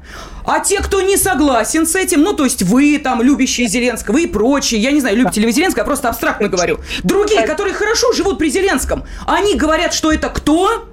[0.45, 4.27] А те, кто не согласен с этим, ну, то есть вы, там, любящие Зеленского и
[4.27, 6.81] прочие, я не знаю, любите ли вы Зеленского, я просто абстрактно говорю.
[7.03, 10.89] Другие, которые хорошо живут при Зеленском, они говорят, что это кто?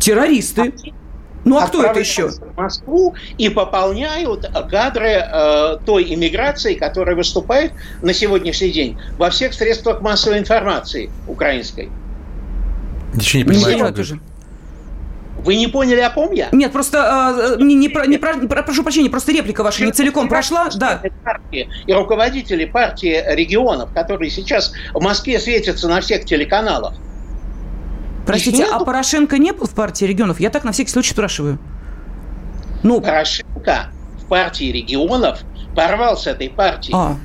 [0.00, 0.72] Террористы.
[1.44, 2.28] Ну а кто это еще?
[2.28, 9.54] В Москву и пополняют кадры э, той иммиграции, которая выступает на сегодняшний день во всех
[9.54, 11.88] средствах массовой информации украинской.
[13.14, 13.94] Ничего не понимаю.
[13.96, 14.18] Не, что
[15.44, 16.48] вы не поняли, о ком я?
[16.52, 20.68] Нет, просто э, не, не, не, не, прошу прощения, просто реплика ваша не целиком прошла.
[20.74, 21.00] Да.
[21.50, 26.94] И руководители партии регионов, которые сейчас в Москве светятся на всех телеканалах.
[28.26, 30.40] Простите, а Порошенко не был в партии регионов?
[30.40, 31.58] Я так на всякий случай спрашиваю.
[32.82, 33.86] Ну, Порошенко
[34.22, 35.40] в партии регионов
[35.74, 36.94] порвал с этой партией.
[36.96, 37.16] А.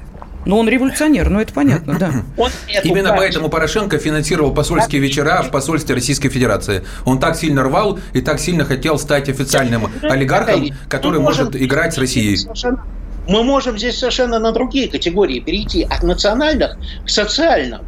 [0.46, 2.12] Ну, он революционер, ну это понятно, да.
[2.84, 3.16] Именно партию.
[3.18, 6.84] поэтому Порошенко финансировал посольские вечера в посольстве Российской Федерации.
[7.04, 11.98] Он так сильно рвал и так сильно хотел стать официальным олигархом, который может играть с
[11.98, 12.38] Россией.
[13.28, 17.82] Мы можем здесь совершенно на другие категории перейти, от национальных к социальным.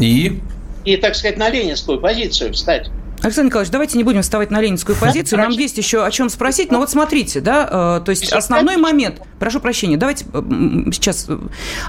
[0.00, 0.40] И?
[0.84, 2.90] И, так сказать, на ленинскую позицию встать.
[3.22, 5.40] Александр Николаевич, давайте не будем вставать на ленинскую позицию.
[5.40, 6.72] Нам есть еще о чем спросить.
[6.72, 10.24] Но вот смотрите, да, э, то есть основной момент, прошу прощения, давайте
[10.92, 11.28] сейчас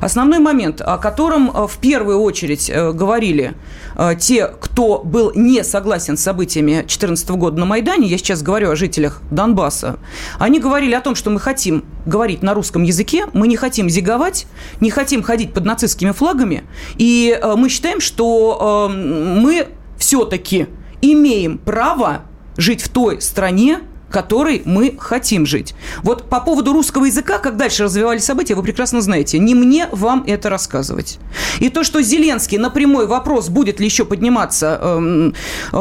[0.01, 3.53] основной момент, о котором э, в первую очередь э, говорили
[4.19, 8.75] те, кто был не согласен с событиями 2014 года на Майдане, я сейчас говорю о
[8.75, 9.99] жителях Донбасса,
[10.39, 14.47] они говорили о том, что мы хотим говорить на русском языке, мы не хотим зиговать,
[14.79, 16.63] не хотим ходить под нацистскими флагами,
[16.97, 19.67] и мы считаем, что мы
[19.97, 20.67] все-таки
[21.02, 22.24] имеем право
[22.58, 23.80] жить в той стране,
[24.12, 25.74] которой мы хотим жить.
[26.04, 29.39] Вот по поводу русского языка, как дальше развивались события, вы прекрасно знаете.
[29.39, 31.18] Не мне вам это рассказывать.
[31.60, 35.32] И то, что Зеленский на прямой вопрос, будет ли еще подниматься э,
[35.72, 35.78] э,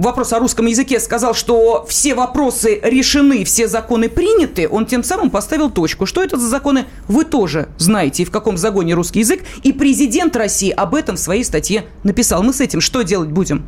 [0.00, 5.30] вопрос о русском языке, сказал, что все вопросы решены, все законы приняты, он тем самым
[5.30, 6.06] поставил точку.
[6.06, 9.40] Что это за законы, вы тоже знаете, и в каком загоне русский язык.
[9.62, 12.42] И президент России об этом в своей статье написал.
[12.42, 13.64] Мы с этим что делать будем?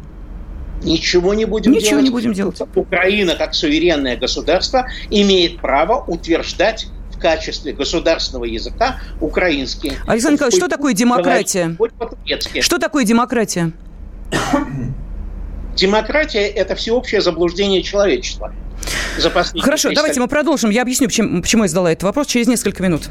[0.83, 2.05] Ничего не будем Ничего делать.
[2.05, 2.61] не будем делать.
[2.75, 9.93] Украина, как суверенное государство, имеет право утверждать в качестве государственного языка украинский.
[10.07, 11.77] Александр Николаевич, что такое демократия?
[12.61, 13.73] Что такое демократия?
[15.77, 18.53] Демократия– это всеобщее заблуждение человечества.
[19.17, 20.71] За Хорошо, давайте мы продолжим.
[20.71, 23.09] Я объясню, почему, почему я задала этот вопрос через несколько минут.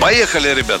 [0.00, 0.80] Поехали, ребят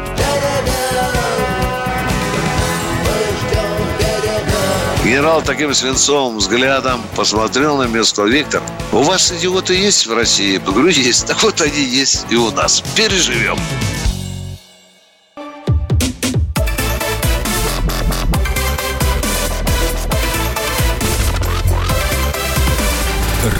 [5.11, 8.61] Генерал таким свинцовым взглядом посмотрел на меня и сказал, Виктор,
[8.93, 10.53] у вас идиоты есть в России?
[10.53, 11.27] Я говорю, есть.
[11.27, 12.81] Так вот они есть и у нас.
[12.95, 13.57] Переживем.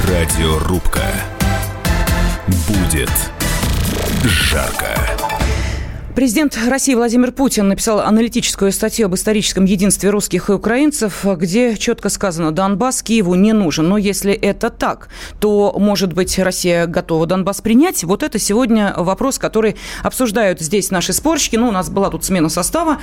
[0.08, 1.04] Радиорубка.
[2.70, 3.12] Будет
[4.24, 5.11] жарко.
[6.16, 12.10] Президент России Владимир Путин написал аналитическую статью об историческом единстве русских и украинцев, где четко
[12.10, 13.88] сказано, Донбасс Киеву не нужен.
[13.88, 15.08] Но если это так,
[15.40, 18.04] то, может быть, Россия готова Донбасс принять?
[18.04, 21.56] Вот это сегодня вопрос, который обсуждают здесь наши спорщики.
[21.56, 22.98] Ну, у нас была тут смена состава.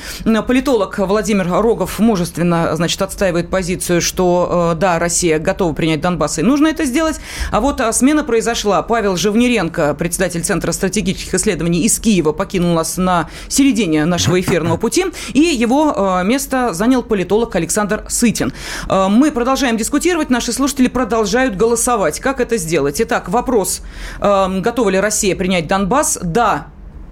[0.47, 6.43] Политолог Владимир Рогов мужественно, значит, отстаивает позицию, что, э, да, Россия готова принять Донбасс и
[6.43, 7.17] нужно это сделать.
[7.53, 8.83] А вот э, смена произошла.
[8.83, 15.07] Павел Живниренко, председатель Центра стратегических исследований из Киева, покинул нас на середине нашего эфирного пути,
[15.33, 18.53] и его э, место занял политолог Александр Сытин.
[18.89, 22.21] Э, мы продолжаем дискутировать, наши слушатели продолжают голосовать.
[22.21, 23.01] Как это сделать?
[23.01, 23.81] Итак, вопрос,
[24.21, 26.19] э, готова ли Россия принять Донбасс?
[26.23, 26.67] Да,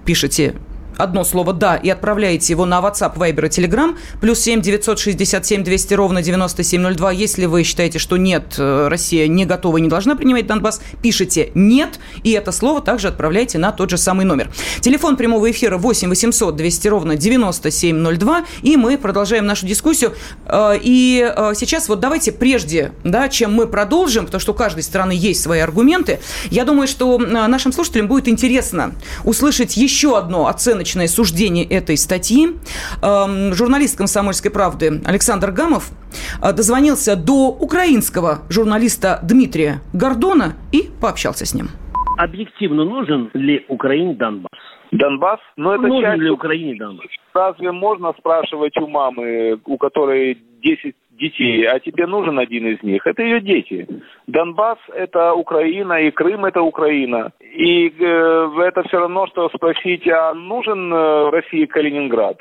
[0.04, 0.54] пишите
[0.96, 5.94] одно слово «да» и отправляете его на WhatsApp, Viber и Telegram, плюс 7 967 200
[5.94, 7.12] ровно 9702.
[7.12, 11.50] Если вы считаете, что нет, э, Россия не готова и не должна принимать Донбасс, пишите
[11.54, 14.50] «нет», и это слово также отправляйте на тот же самый номер.
[14.80, 20.14] Телефон прямого эфира 8 800 200 ровно 9702, и мы продолжаем нашу дискуссию.
[20.46, 24.82] Э, и э, сейчас вот давайте прежде, да, чем мы продолжим, потому что у каждой
[24.82, 26.20] страны есть свои аргументы,
[26.50, 28.94] я думаю, что нашим слушателям будет интересно
[29.24, 32.46] услышать еще одно оценочное оценочное суждение этой статьи.
[33.02, 35.90] Эм, журналист «Комсомольской правды» Александр Гамов
[36.42, 41.66] э, дозвонился до украинского журналиста Дмитрия Гордона и пообщался с ним.
[42.18, 44.58] Объективно нужен ли Украине Донбасс?
[44.92, 45.40] Донбасс?
[45.56, 46.22] Ну, это нужен часть...
[46.22, 47.06] ли Украине Донбасс?
[47.34, 53.06] Разве можно спрашивать у мамы, у которой 10 детей, а тебе нужен один из них.
[53.06, 53.86] Это ее дети.
[54.26, 57.32] Донбасс– это Украина, и Крым– это Украина.
[57.40, 62.38] И э, это все равно, что спросить, а нужен э, России Калининград?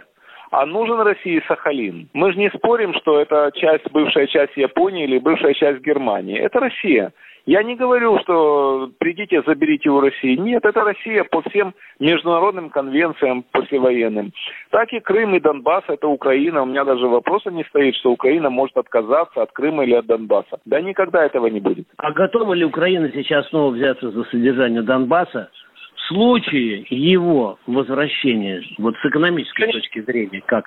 [0.51, 2.07] А нужен России Сахалин?
[2.13, 6.37] Мы же не спорим, что это часть, бывшая часть Японии или бывшая часть Германии.
[6.37, 7.11] Это Россия.
[7.45, 10.35] Я не говорю, что придите, заберите у России.
[10.35, 14.31] Нет, это Россия по всем международным конвенциям послевоенным.
[14.71, 16.63] Так и Крым и Донбасс– это Украина.
[16.63, 20.59] У меня даже вопроса не стоит, что Украина может отказаться от Крыма или от Донбасса.
[20.65, 21.87] Да никогда этого не будет.
[21.97, 25.51] А готова ли Украина сейчас снова взяться за содержание Донбасса
[25.95, 30.65] в случае его возвращения, вот с экономической точки зрения, как?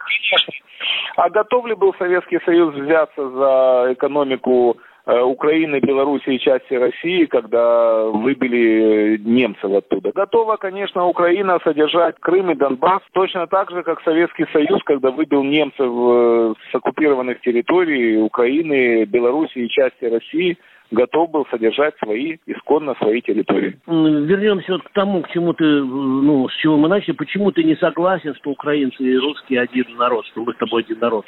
[1.17, 4.77] А готов ли был Советский Союз взяться за экономику
[5.09, 10.13] Украины, Белоруссии и части России, когда выбили немцев оттуда.
[10.15, 15.43] Готова, конечно, Украина содержать Крым и Донбасс точно так же, как Советский Союз, когда выбил
[15.43, 20.59] немцев э, с оккупированных территорий Украины, Белоруссии и части России.
[20.91, 23.79] Готов был содержать свои, исконно свои территории.
[23.87, 27.15] Вернемся вот к тому, к чему ты, ну, с чего мы начали.
[27.15, 30.99] Почему ты не согласен, что украинцы и русские один народ, что мы с тобой один
[30.99, 31.27] народ?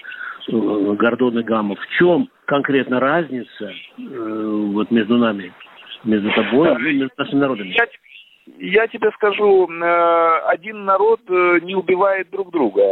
[0.48, 1.78] Э, Гордон и Гамов.
[1.78, 5.52] В чем конкретно разница э, вот между нами,
[6.04, 7.74] между тобой и между нашими народами?
[7.76, 7.86] Я,
[8.58, 12.82] я тебе скажу, э, один народ э, не убивает друг друга.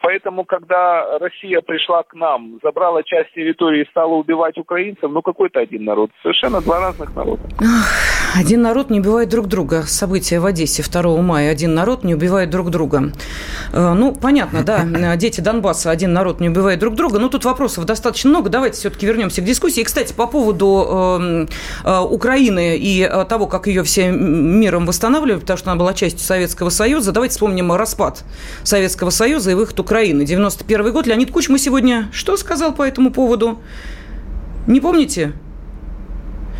[0.00, 5.60] Поэтому, когда Россия пришла к нам, забрала часть территории и стала убивать украинцев, ну какой-то
[5.60, 6.10] один народ.
[6.22, 7.42] Совершенно два разных народа.
[8.38, 9.82] Один народ не убивает друг друга.
[9.82, 11.50] События в Одессе 2 мая.
[11.50, 13.12] Один народ не убивает друг друга.
[13.72, 17.18] Э, ну, понятно, да, дети Донбасса, один народ не убивает друг друга.
[17.18, 18.50] Но тут вопросов достаточно много.
[18.50, 19.80] Давайте все-таки вернемся к дискуссии.
[19.80, 21.18] И, кстати, по поводу
[21.84, 24.10] Украины и того, как ее все
[24.76, 28.24] миром восстанавливали, потому что она была частью Советского Союза, давайте вспомним распад
[28.62, 30.24] Советского Союза и выход Украины.
[30.24, 31.06] 91 год.
[31.06, 33.58] Леонид Кучма сегодня что сказал по этому поводу?
[34.66, 35.32] Не помните?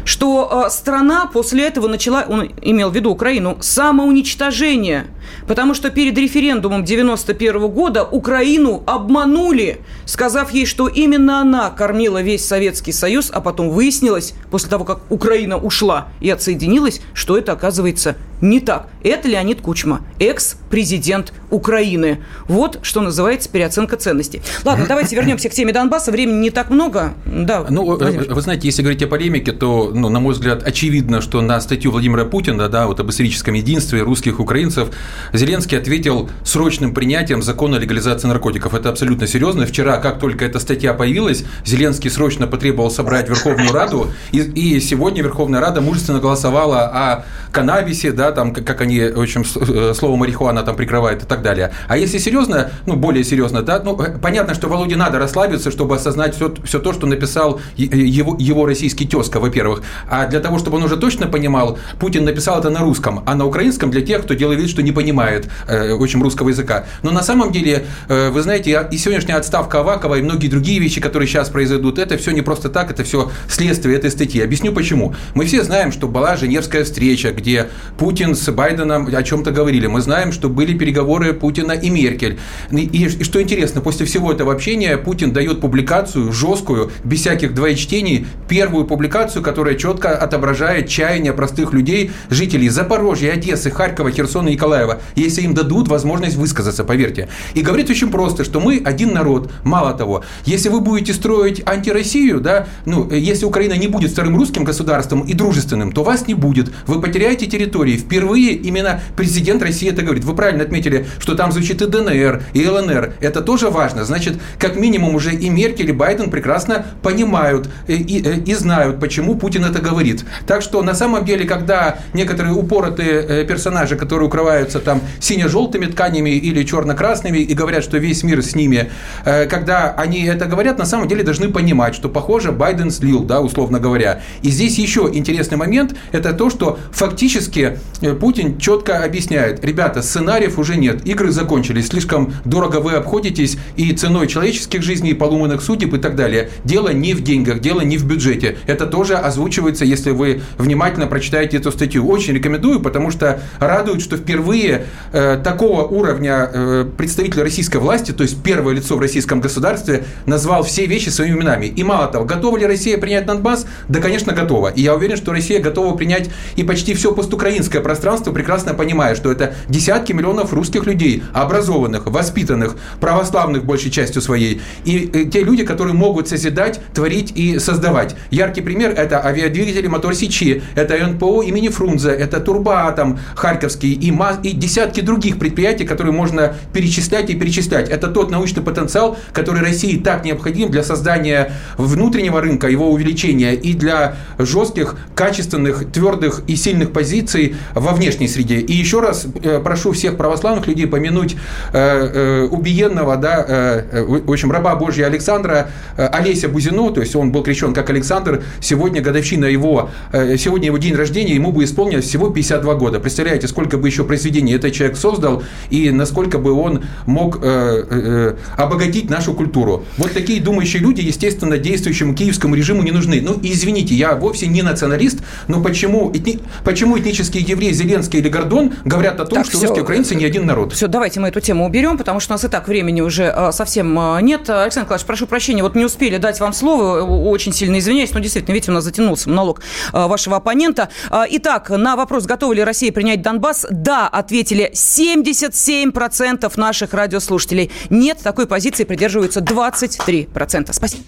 [0.07, 5.07] Что э, страна после этого начала, он имел в виду Украину, самоуничтожение.
[5.49, 12.45] Потому что перед референдумом 91 года Украину обманули, сказав ей, что именно она кормила весь
[12.45, 18.17] Советский Союз, а потом выяснилось, после того, как Украина ушла и отсоединилась, что это оказывается
[18.41, 18.89] не так.
[19.03, 22.19] Это Леонид Кучма, экс-президент Украины.
[22.49, 24.43] Вот что называется переоценка ценностей.
[24.65, 26.11] Ладно, давайте вернемся к теме Донбасса.
[26.11, 27.15] Времени не так много.
[27.25, 28.33] Да, ну, Владимир.
[28.33, 31.91] вы знаете, если говорить о полемике, то, ну, на мой взгляд, очевидно, что на статью
[31.91, 34.89] Владимира Путина, да, вот об историческом единстве русских украинцев,
[35.33, 38.75] Зеленский ответил срочным принятием закона о легализации наркотиков.
[38.75, 39.67] Это абсолютно серьезно.
[39.67, 45.23] Вчера, как только эта статья появилась, Зеленский срочно потребовал собрать Верховную Раду, и, и сегодня
[45.23, 50.63] Верховная Рада мужественно голосовала о каннабисе, да, там, как они, в общем, э, слово марихуана
[50.63, 51.73] там прикрывают и так далее.
[51.89, 55.97] А если серьезно, ну, более серьезно, да, ну, э, понятно, что Володе надо расслабиться, чтобы
[55.97, 59.83] осознать все, все то, что написал его, его российский тезка, во-первых.
[60.09, 63.47] А для того, чтобы он уже точно понимал, Путин написал это на русском, а на
[63.47, 66.87] украинском для тех, кто делает вид, что не понимает, э, общем, русского языка.
[67.03, 71.01] Но на самом деле, э, вы знаете, и сегодняшняя отставка Авакова, и многие другие вещи,
[71.01, 74.41] которые сейчас произойдут, это все не просто так, это все следствие этой статьи.
[74.41, 75.15] Объясню почему.
[75.35, 77.69] Мы все знаем, что была Женевская встреча, где
[77.99, 79.87] Путин с Байденом о чем-то говорили.
[79.87, 82.39] Мы знаем, что были переговоры Путина и Меркель.
[82.71, 88.27] И, и что интересно, после всего этого общения Путин дает публикацию жесткую, без всяких двоечтений,
[88.49, 95.01] первую публикацию, которая четко отображает чаяние простых людей, жителей Запорожья, Одессы, Харькова, Херсона и Николаева,
[95.15, 97.29] если им дадут возможность высказаться, поверьте.
[97.55, 99.51] И говорит очень просто, что мы один народ.
[99.65, 104.65] Мало того, если вы будете строить антироссию, да, ну, если Украина не будет вторым русским
[104.65, 106.71] государством и дружественным, то вас не будет.
[106.87, 107.97] Вы потеряете территории.
[107.97, 110.25] Впервые именно президент России это говорит.
[110.25, 113.15] Вы правильно отметили, что там звучит и ДНР, и ЛНР.
[113.21, 114.05] Это тоже важно.
[114.05, 119.37] Значит, как минимум уже и Меркель, и Байден прекрасно понимают и, и, и знают, почему
[119.37, 120.25] Путин это говорит.
[120.47, 126.31] Так что на самом деле, когда некоторые упоротые э, персонажи, которые укрываются там сине-желтыми тканями
[126.31, 128.91] или черно-красными и говорят, что весь мир с ними,
[129.25, 133.41] э, когда они это говорят, на самом деле должны понимать, что, похоже, Байден слил, да,
[133.41, 134.23] условно говоря.
[134.43, 140.59] И здесь еще интересный момент, это то, что фактически э, Путин четко объясняет, ребята, сценариев
[140.59, 145.99] уже нет, игры закончились, слишком дорого вы обходитесь и ценой человеческих жизней, поломанных судеб и
[145.99, 146.51] так далее.
[146.65, 148.59] Дело не в деньгах, дело не в бюджете.
[148.67, 152.07] Это тоже озвучивается, если вы внимательно прочитаете эту статью.
[152.07, 158.23] Очень рекомендую, потому что радует, что впервые э, такого уровня э, представитель российской власти, то
[158.23, 161.67] есть первое лицо в российском государстве, назвал все вещи своими именами.
[161.67, 163.67] И мало того, готова ли Россия принять Донбасс?
[163.89, 164.69] Да, конечно, готова.
[164.69, 169.31] И я уверен, что Россия готова принять и почти все постукраинское пространство, прекрасно понимая, что
[169.31, 170.96] это десятки миллионов русских людей,
[171.33, 177.59] образованных, воспитанных, православных большей частью своей, и э, те люди, которые могут созидать, творить и
[177.59, 178.17] создавать.
[178.31, 184.53] Яркий пример– это авиадвигатели Мотор Сичи, это НПО имени Фрунзе, это Турбоатом Харьковский и, и
[184.53, 187.89] десятки других предприятий, которые можно перечислять и перечислять.
[187.89, 193.75] Это тот научный потенциал, который России так необходим для создания внутреннего рынка, его увеличения и
[193.75, 198.59] для жестких, качественных, твердых и сильных позиций во внешней среде.
[198.59, 201.37] И еще раз э, прошу всех православных людей помянуть
[201.73, 207.17] э, э, убиенного, да, э, в общем, раба Божья Александра э, Олеся Бузино, то есть
[207.17, 211.65] он был крещен как Александр, сегодня годовщина его, э, сегодня его день рождения, ему бы
[211.65, 213.01] исполнилось всего 52 года.
[213.01, 218.37] Представляете, сколько бы еще произведений этот человек создал и насколько бы он мог э, э,
[218.57, 219.85] обогатить нашу культуру.
[219.99, 223.21] Вот такие думающие люди, естественно, действующему киевскому режиму не нужны.
[223.21, 225.19] Ну, извините, я вовсе не националист,
[225.49, 229.67] но почему, этни, почему этнические евреи Зеленский или Гордон говорят о том, так, что все.
[229.67, 230.73] русские украинцы не один народ?
[230.77, 233.51] Все, давайте мы эту тему уберем, потому что у нас и так времени уже а,
[233.51, 234.51] совсем а, нет.
[234.51, 238.53] Александр Николаевич, прошу прощения, вот не успели дать вам слово, очень сильно извиняюсь, но действительно,
[238.53, 239.63] видите, у нас затянулся монолог
[239.93, 240.91] вашего оппонента.
[241.31, 247.71] Итак, на вопрос, готова ли Россия принять Донбасс, да, ответили 77% наших радиослушателей.
[247.89, 250.73] Нет, такой позиции придерживаются 23%.
[250.73, 251.03] Спасибо.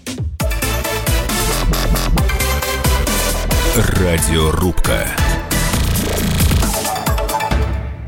[3.75, 5.05] Радиорубка.